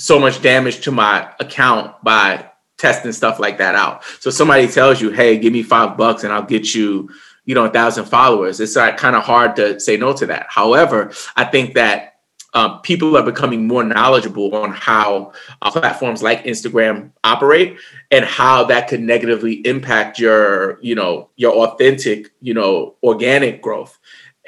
[0.00, 4.02] so much damage to my account by testing stuff like that out.
[4.20, 7.10] So somebody tells you, "Hey, give me five bucks and I'll get you,
[7.44, 10.46] you know, a thousand followers." It's like kind of hard to say no to that.
[10.48, 12.10] However, I think that
[12.54, 15.32] uh, people are becoming more knowledgeable on how
[15.62, 17.76] uh, platforms like Instagram operate
[18.10, 23.98] and how that could negatively impact your, you know, your authentic, you know, organic growth.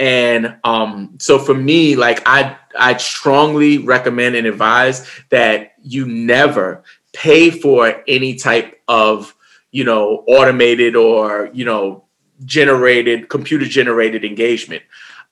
[0.03, 6.83] And um, so for me, like I I strongly recommend and advise that you never
[7.13, 9.33] pay for any type of,
[9.71, 12.03] you know, automated or, you know,
[12.45, 14.83] generated, computer generated engagement.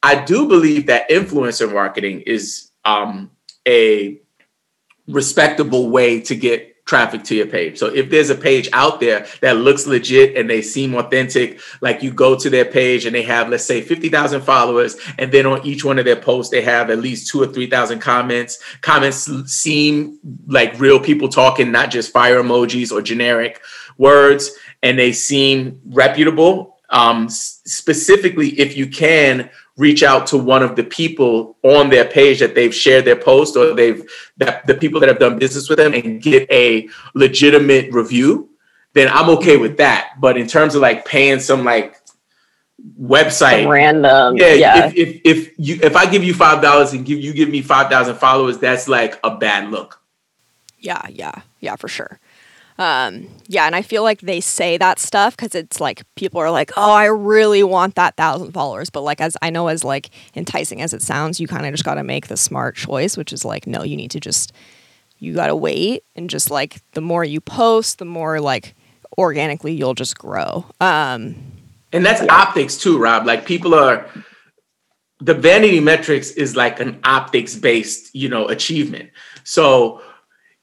[0.05, 3.33] I do believe that influencer marketing is um,
[3.67, 4.21] a
[5.09, 7.79] respectable way to get traffic to your page.
[7.79, 12.03] So if there's a page out there that looks legit and they seem authentic, like
[12.03, 15.65] you go to their page and they have, let's say, 50,000 followers, and then on
[15.65, 18.59] each one of their posts, they have at least two or 3,000 comments.
[18.81, 19.17] Comments
[19.47, 20.19] seem
[20.49, 23.61] like real people talking, not just fire emojis or generic
[23.97, 24.51] words,
[24.83, 26.80] and they seem reputable.
[26.91, 32.41] Um, specifically, if you can reach out to one of the people on their page
[32.41, 34.05] that they've shared their post or they've
[34.37, 38.51] that the people that have done business with them and get a legitimate review,
[38.93, 40.13] then I'm okay with that.
[40.21, 41.97] But in terms of like paying some like
[43.01, 44.87] website some random yeah, yeah.
[44.87, 47.63] If, if, if you if I give you five dollars and give you give me
[47.63, 50.01] five thousand followers, that's like a bad look.
[50.79, 52.19] Yeah, yeah, yeah, for sure.
[52.81, 56.51] Um, yeah, and I feel like they say that stuff because it's like people are
[56.51, 58.89] like, oh, I really want that thousand followers.
[58.89, 61.85] But like, as I know, as like enticing as it sounds, you kind of just
[61.85, 64.55] got to make the smart choice, which is like, no, you need to just,
[65.19, 66.05] you got to wait.
[66.17, 68.75] And just like the more you post, the more like
[69.19, 70.65] organically you'll just grow.
[70.81, 71.37] Um,
[71.93, 72.35] and that's yeah.
[72.35, 73.27] optics too, Rob.
[73.27, 74.09] Like people are,
[75.21, 79.11] the vanity metrics is like an optics based, you know, achievement.
[79.45, 80.01] So,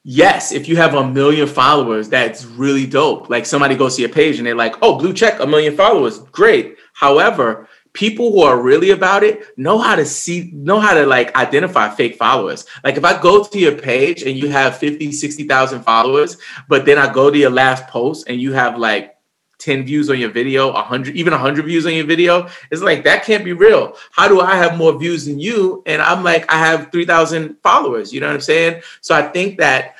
[0.07, 3.29] yes, if you have a million followers, that's really dope.
[3.29, 6.19] Like somebody goes to your page and they're like, oh, blue check, a million followers,
[6.19, 6.77] great.
[6.93, 11.35] However, people who are really about it know how to see, know how to like
[11.35, 12.65] identify fake followers.
[12.85, 16.37] Like if I go to your page and you have 50, 60,000 followers,
[16.69, 19.16] but then I go to your last post and you have like
[19.59, 22.47] 10 views on your video, 100, even 100 views on your video.
[22.71, 23.95] It's like, that can't be real.
[24.11, 25.83] How do I have more views than you?
[25.85, 28.13] And I'm like, I have 3,000 followers.
[28.13, 28.81] You know what I'm saying?
[29.01, 29.95] So I think that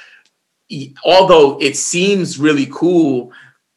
[1.03, 3.31] although it seems really cool,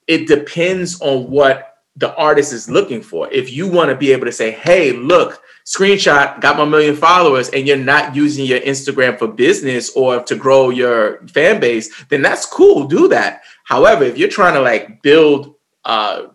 [0.07, 3.31] it depends on what the artist is looking for.
[3.33, 7.49] If you want to be able to say, hey, look, screenshot, got my million followers,
[7.51, 12.23] and you're not using your Instagram for business or to grow your fan base, then
[12.23, 12.87] that's cool.
[12.87, 13.43] Do that.
[13.65, 15.55] However, if you're trying to like build
[15.85, 16.29] uh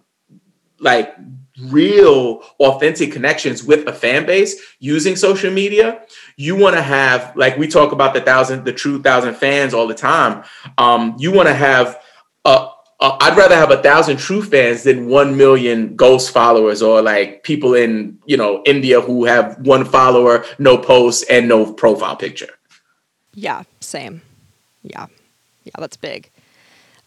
[0.79, 1.15] like
[1.63, 6.05] real authentic connections with a fan base using social media
[6.37, 9.87] you want to have like we talk about the thousand the true thousand fans all
[9.87, 10.43] the time.
[10.77, 12.01] Um, you want to have
[12.43, 12.69] a,
[12.99, 17.73] I'd rather have a thousand true fans than one million ghost followers or like people
[17.73, 22.53] in you know india who have one follower no post and no profile picture.
[23.33, 24.21] Yeah same.
[24.83, 25.07] Yeah.
[25.63, 26.29] Yeah that's big.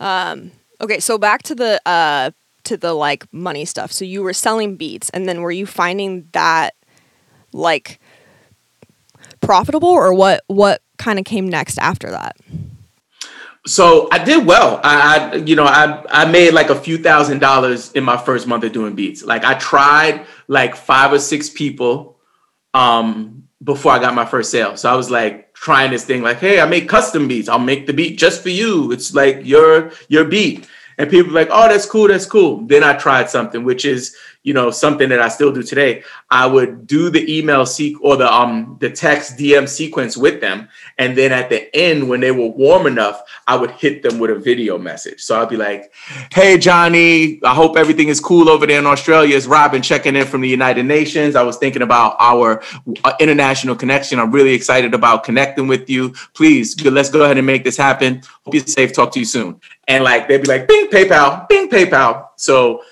[0.00, 2.30] Um, okay so back to the uh
[2.68, 3.90] to the like money stuff.
[3.92, 6.74] So you were selling beats and then were you finding that
[7.52, 7.98] like
[9.40, 12.36] profitable or what what kind of came next after that?
[13.66, 14.80] So I did well.
[14.84, 18.46] I, I, you know I I made like a few thousand dollars in my first
[18.46, 19.24] month of doing beats.
[19.24, 22.18] Like I tried like five or six people
[22.74, 24.76] um before I got my first sale.
[24.76, 27.48] So I was like trying this thing like, hey, I make custom beats.
[27.48, 28.92] I'll make the beat just for you.
[28.92, 32.66] It's like your your beat and people like, oh, that's cool, that's cool.
[32.66, 36.02] Then I tried something, which is, you know, something that I still do today.
[36.30, 40.68] I would do the email seek or the um the text DM sequence with them,
[40.96, 44.30] and then at the end, when they were warm enough, I would hit them with
[44.30, 45.20] a video message.
[45.20, 45.92] So I'd be like,
[46.32, 49.36] "Hey Johnny, I hope everything is cool over there in Australia.
[49.36, 51.34] It's Robin checking in from the United Nations.
[51.34, 52.62] I was thinking about our
[53.04, 54.20] uh, international connection.
[54.20, 56.14] I'm really excited about connecting with you.
[56.34, 58.22] Please, let's go ahead and make this happen.
[58.44, 58.92] Hope you're safe.
[58.92, 62.82] Talk to you soon." And like they'd be like, "Bing PayPal, Bing PayPal." So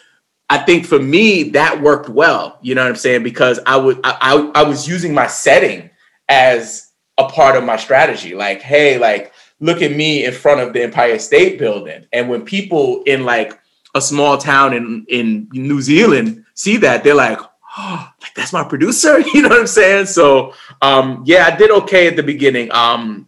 [0.48, 2.58] I think for me that worked well.
[2.62, 3.22] You know what I'm saying?
[3.22, 5.90] Because I would I, I, I was using my setting
[6.28, 8.34] as a part of my strategy.
[8.34, 12.06] Like, hey, like look at me in front of the Empire State Building.
[12.12, 13.58] And when people in like
[13.94, 17.40] a small town in in New Zealand see that, they're like,
[17.78, 19.22] oh, like that's my producer.
[19.34, 20.06] You know what I'm saying?
[20.06, 22.70] So um, yeah, I did okay at the beginning.
[22.72, 23.26] Um,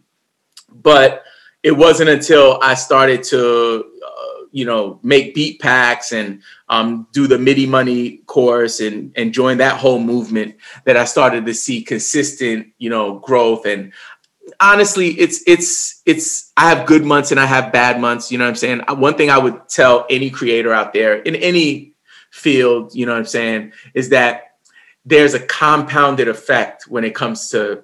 [0.71, 1.23] but
[1.63, 3.89] it wasn't until I started to
[4.51, 9.57] you know make beat packs and um, do the MIDI money course and and join
[9.57, 10.55] that whole movement
[10.85, 13.65] that I started to see consistent you know growth.
[13.65, 13.93] And
[14.59, 18.45] honestly it's it's it's I have good months and I have bad months you know
[18.45, 18.81] what I'm saying?
[18.89, 21.93] One thing I would tell any creator out there in any
[22.31, 24.43] field you know what I'm saying is that
[25.05, 27.83] there's a compounded effect when it comes to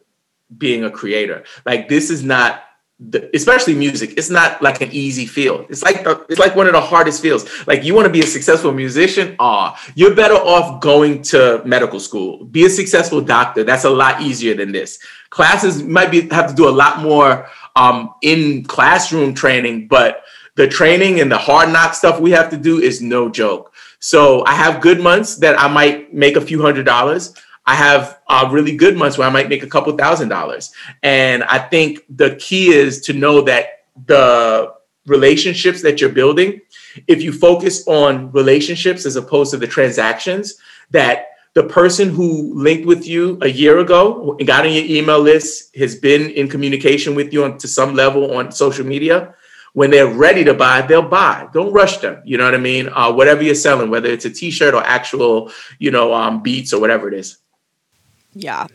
[0.55, 1.43] being a creator.
[1.65, 2.64] Like this is not
[2.99, 5.65] the, especially music, it's not like an easy field.
[5.69, 7.45] It's like the, it's like one of the hardest fields.
[7.67, 11.99] Like you want to be a successful musician, ah, you're better off going to medical
[11.99, 12.45] school.
[12.45, 13.63] Be a successful doctor.
[13.63, 14.99] That's a lot easier than this.
[15.29, 20.23] Classes might be have to do a lot more um, in classroom training, but
[20.55, 23.73] the training and the hard knock stuff we have to do is no joke.
[23.99, 27.33] So I have good months that I might make a few hundred dollars.
[27.67, 30.71] I have uh, really good months where I might make a couple thousand dollars.
[31.01, 34.73] And I think the key is to know that the
[35.07, 36.61] relationships that you're building,
[37.07, 40.55] if you focus on relationships as opposed to the transactions,
[40.91, 45.19] that the person who linked with you a year ago and got on your email
[45.19, 49.33] list has been in communication with you on, to some level on social media.
[49.73, 51.47] When they're ready to buy, they'll buy.
[51.53, 52.21] Don't rush them.
[52.25, 52.89] You know what I mean?
[52.93, 56.79] Uh, whatever you're selling, whether it's a T-shirt or actual, you know, um, beats or
[56.79, 57.37] whatever it is.
[58.35, 58.67] Yeah.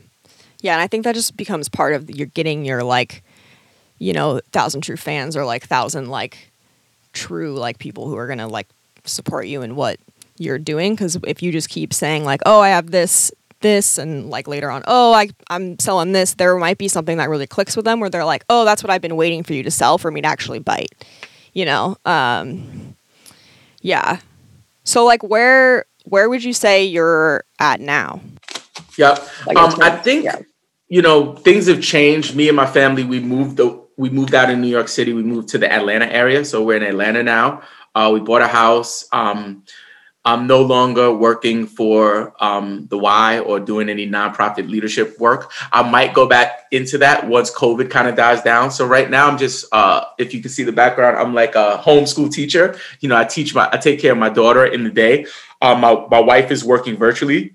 [0.62, 3.22] Yeah, and I think that just becomes part of you're getting your like,
[3.98, 6.50] you know, thousand true fans or like thousand like
[7.12, 8.68] true like people who are gonna like
[9.04, 9.98] support you in what
[10.38, 10.94] you're doing.
[10.94, 14.70] Because if you just keep saying like, oh, I have this, this, and like later
[14.70, 18.00] on, oh, I I'm selling this, there might be something that really clicks with them
[18.00, 20.20] where they're like, oh, that's what I've been waiting for you to sell for me
[20.20, 20.92] to actually bite.
[21.52, 22.94] You know, um,
[23.80, 24.20] yeah.
[24.84, 28.20] So like, where where would you say you're at now?
[28.96, 29.18] Yeah.
[29.46, 30.38] Like um, I think yeah.
[30.88, 32.34] you know things have changed.
[32.34, 35.12] Me and my family, we moved the we moved out in New York City.
[35.12, 37.62] We moved to the Atlanta area, so we're in Atlanta now.
[37.94, 39.06] Uh, we bought a house.
[39.12, 39.64] Um,
[40.24, 45.50] I'm no longer working for um, the Y or doing any nonprofit leadership work.
[45.72, 48.70] I might go back into that once COVID kind of dies down.
[48.70, 51.80] So right now, I'm just, uh, if you can see the background, I'm like a
[51.82, 52.78] homeschool teacher.
[53.00, 55.26] You know, I teach my, I take care of my daughter in the day.
[55.62, 57.54] Um, my my wife is working virtually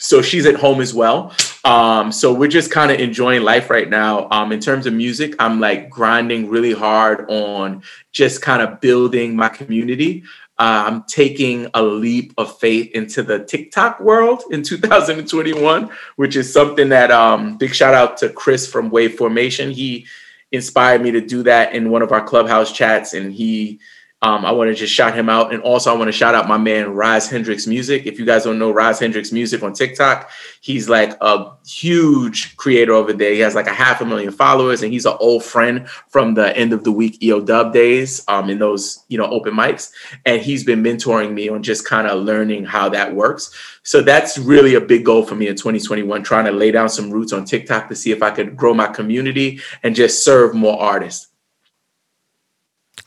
[0.00, 1.32] so she's at home as well.
[1.62, 4.28] Um, so we're just kind of enjoying life right now.
[4.30, 9.36] Um, in terms of music, I'm like grinding really hard on just kind of building
[9.36, 10.24] my community.
[10.58, 16.50] Uh, I'm taking a leap of faith into the TikTok world in 2021, which is
[16.50, 19.70] something that um, big shout out to Chris from Wave Formation.
[19.70, 20.06] He
[20.50, 23.80] inspired me to do that in one of our clubhouse chats, and he
[24.22, 25.54] Um, I want to just shout him out.
[25.54, 28.04] And also, I want to shout out my man, Rise Hendrix Music.
[28.04, 32.92] If you guys don't know Rise Hendrix Music on TikTok, he's like a huge creator
[32.92, 33.32] over there.
[33.32, 36.54] He has like a half a million followers, and he's an old friend from the
[36.54, 39.90] end of the weak EO dub days um, in those, you know, open mics.
[40.26, 43.54] And he's been mentoring me on just kind of learning how that works.
[43.84, 47.10] So that's really a big goal for me in 2021, trying to lay down some
[47.10, 50.78] roots on TikTok to see if I could grow my community and just serve more
[50.78, 51.28] artists.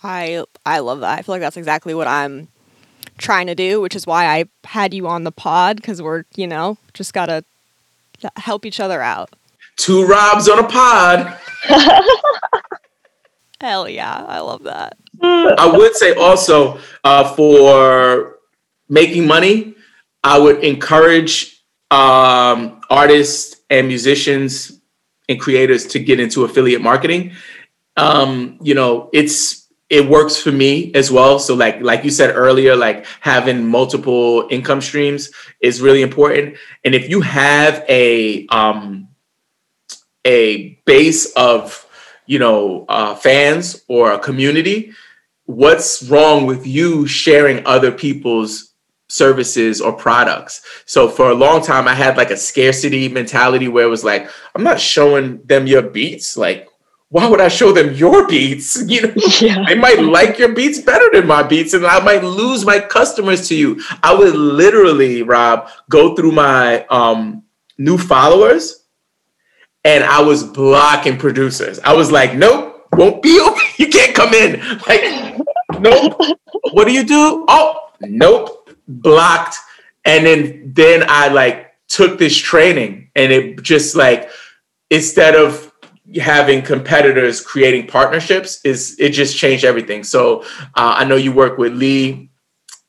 [0.01, 1.19] I I love that.
[1.19, 2.47] I feel like that's exactly what I'm
[3.17, 6.47] trying to do, which is why I had you on the pod because we're you
[6.47, 7.43] know just gotta
[8.37, 9.29] help each other out.
[9.77, 11.37] Two Robs on a pod.
[13.61, 14.97] Hell yeah, I love that.
[15.21, 18.39] I would say also uh, for
[18.89, 19.75] making money,
[20.23, 24.79] I would encourage um, artists and musicians
[25.29, 27.31] and creators to get into affiliate marketing.
[27.95, 29.62] Um, you know, it's
[29.93, 31.37] it works for me as well.
[31.37, 35.29] So like like you said earlier, like having multiple income streams
[35.61, 36.57] is really important.
[36.83, 39.07] And if you have a um
[40.25, 41.85] a base of
[42.25, 44.93] you know uh, fans or a community,
[45.45, 48.73] what's wrong with you sharing other people's
[49.09, 50.65] services or products.
[50.87, 54.27] So for a long time I had like a scarcity mentality where it was like
[54.55, 56.67] I'm not showing them your beats like
[57.13, 58.81] why would I show them your beats?
[58.93, 59.63] You know, yeah.
[59.67, 63.47] they might like your beats better than my beats, and I might lose my customers
[63.49, 63.79] to you.
[64.01, 67.43] I would literally, Rob, go through my um,
[67.77, 68.85] new followers,
[69.83, 71.79] and I was blocking producers.
[71.83, 73.61] I was like, nope, won't be open.
[73.77, 74.59] You can't come in.
[74.87, 75.37] Like,
[75.79, 76.19] nope.
[76.71, 77.45] what do you do?
[77.47, 79.57] Oh, nope, blocked.
[80.05, 84.29] And then then I like took this training, and it just like
[84.89, 85.72] instead of
[86.21, 90.03] having competitors creating partnerships is it just changed everything.
[90.03, 90.41] So
[90.75, 92.29] uh, I know you work with Lee.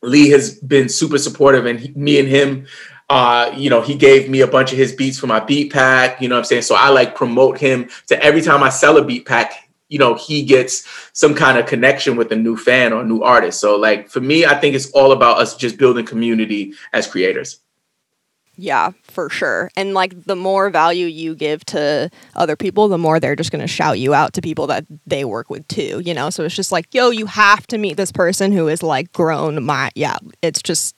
[0.03, 2.67] Lee has been super supportive, and he, me and him,
[3.09, 6.21] uh, you know, he gave me a bunch of his beats for my beat pack.
[6.21, 6.63] You know what I'm saying?
[6.63, 9.53] So I like promote him to every time I sell a beat pack.
[9.89, 13.23] You know, he gets some kind of connection with a new fan or a new
[13.23, 13.61] artist.
[13.61, 17.61] So, like for me, I think it's all about us just building community as creators.
[18.57, 19.71] Yeah, for sure.
[19.77, 23.63] And like the more value you give to other people, the more they're just going
[23.63, 26.31] to shout you out to people that they work with too, you know?
[26.31, 29.65] So it's just like, yo, you have to meet this person who is like grown
[29.65, 30.95] my yeah, it's just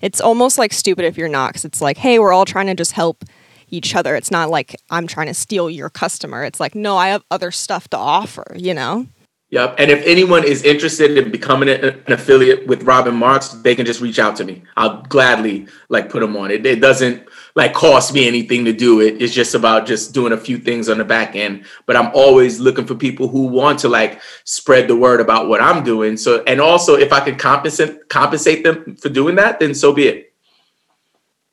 [0.00, 2.74] it's almost like stupid if you're not cuz it's like, hey, we're all trying to
[2.74, 3.24] just help
[3.68, 4.16] each other.
[4.16, 6.44] It's not like I'm trying to steal your customer.
[6.44, 9.06] It's like, no, I have other stuff to offer, you know?
[9.52, 9.74] Yep.
[9.76, 14.00] And if anyone is interested in becoming an affiliate with Robin Marks, they can just
[14.00, 14.62] reach out to me.
[14.78, 16.50] I'll gladly like put them on.
[16.50, 19.20] It, it doesn't like cost me anything to do it.
[19.20, 21.66] It's just about just doing a few things on the back end.
[21.84, 25.60] But I'm always looking for people who want to like spread the word about what
[25.60, 26.16] I'm doing.
[26.16, 30.08] So and also if I could compensate compensate them for doing that, then so be
[30.08, 30.32] it.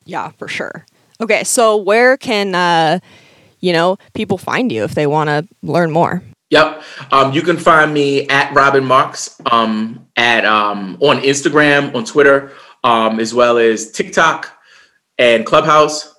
[0.06, 0.86] Yeah, for sure.
[1.20, 3.00] Okay, so where can uh
[3.60, 6.24] you know people find you if they want to learn more?
[6.50, 6.84] Yep.
[7.12, 12.52] Um, you can find me at Robin Marks um, at um, on Instagram, on Twitter,
[12.84, 14.52] um, as well as TikTok
[15.18, 16.14] and Clubhouse.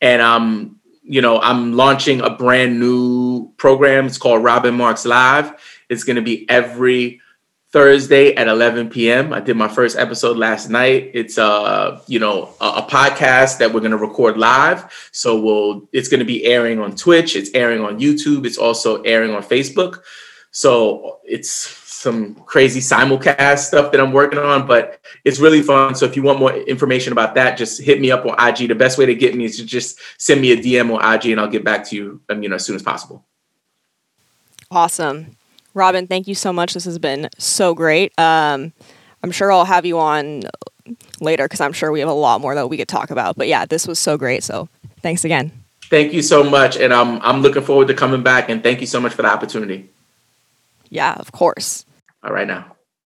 [0.00, 4.06] And um, you know, I'm launching a brand new program.
[4.06, 5.52] It's called Robin Marks Live.
[5.88, 7.20] It's going to be every
[7.76, 9.34] Thursday at 11 p.m.
[9.34, 11.10] I did my first episode last night.
[11.12, 14.90] It's a you know, a, a podcast that we're going to record live.
[15.12, 19.02] So we'll it's going to be airing on Twitch, it's airing on YouTube, it's also
[19.02, 20.00] airing on Facebook.
[20.52, 25.94] So it's some crazy simulcast stuff that I'm working on, but it's really fun.
[25.94, 28.68] So if you want more information about that, just hit me up on IG.
[28.68, 31.26] The best way to get me is to just send me a DM on IG
[31.26, 33.22] and I'll get back to you, um, you know, as soon as possible.
[34.70, 35.36] Awesome.
[35.76, 36.74] Robin, thank you so much.
[36.74, 38.18] This has been so great.
[38.18, 38.72] Um,
[39.22, 40.42] I'm sure I'll have you on
[41.20, 43.36] later because I'm sure we have a lot more that we could talk about.
[43.36, 44.42] But yeah, this was so great.
[44.42, 44.68] So
[45.02, 45.52] thanks again.
[45.84, 46.76] Thank you so much.
[46.76, 48.48] And I'm, I'm looking forward to coming back.
[48.48, 49.90] And thank you so much for the opportunity.
[50.88, 51.84] Yeah, of course.
[52.24, 52.75] All right now.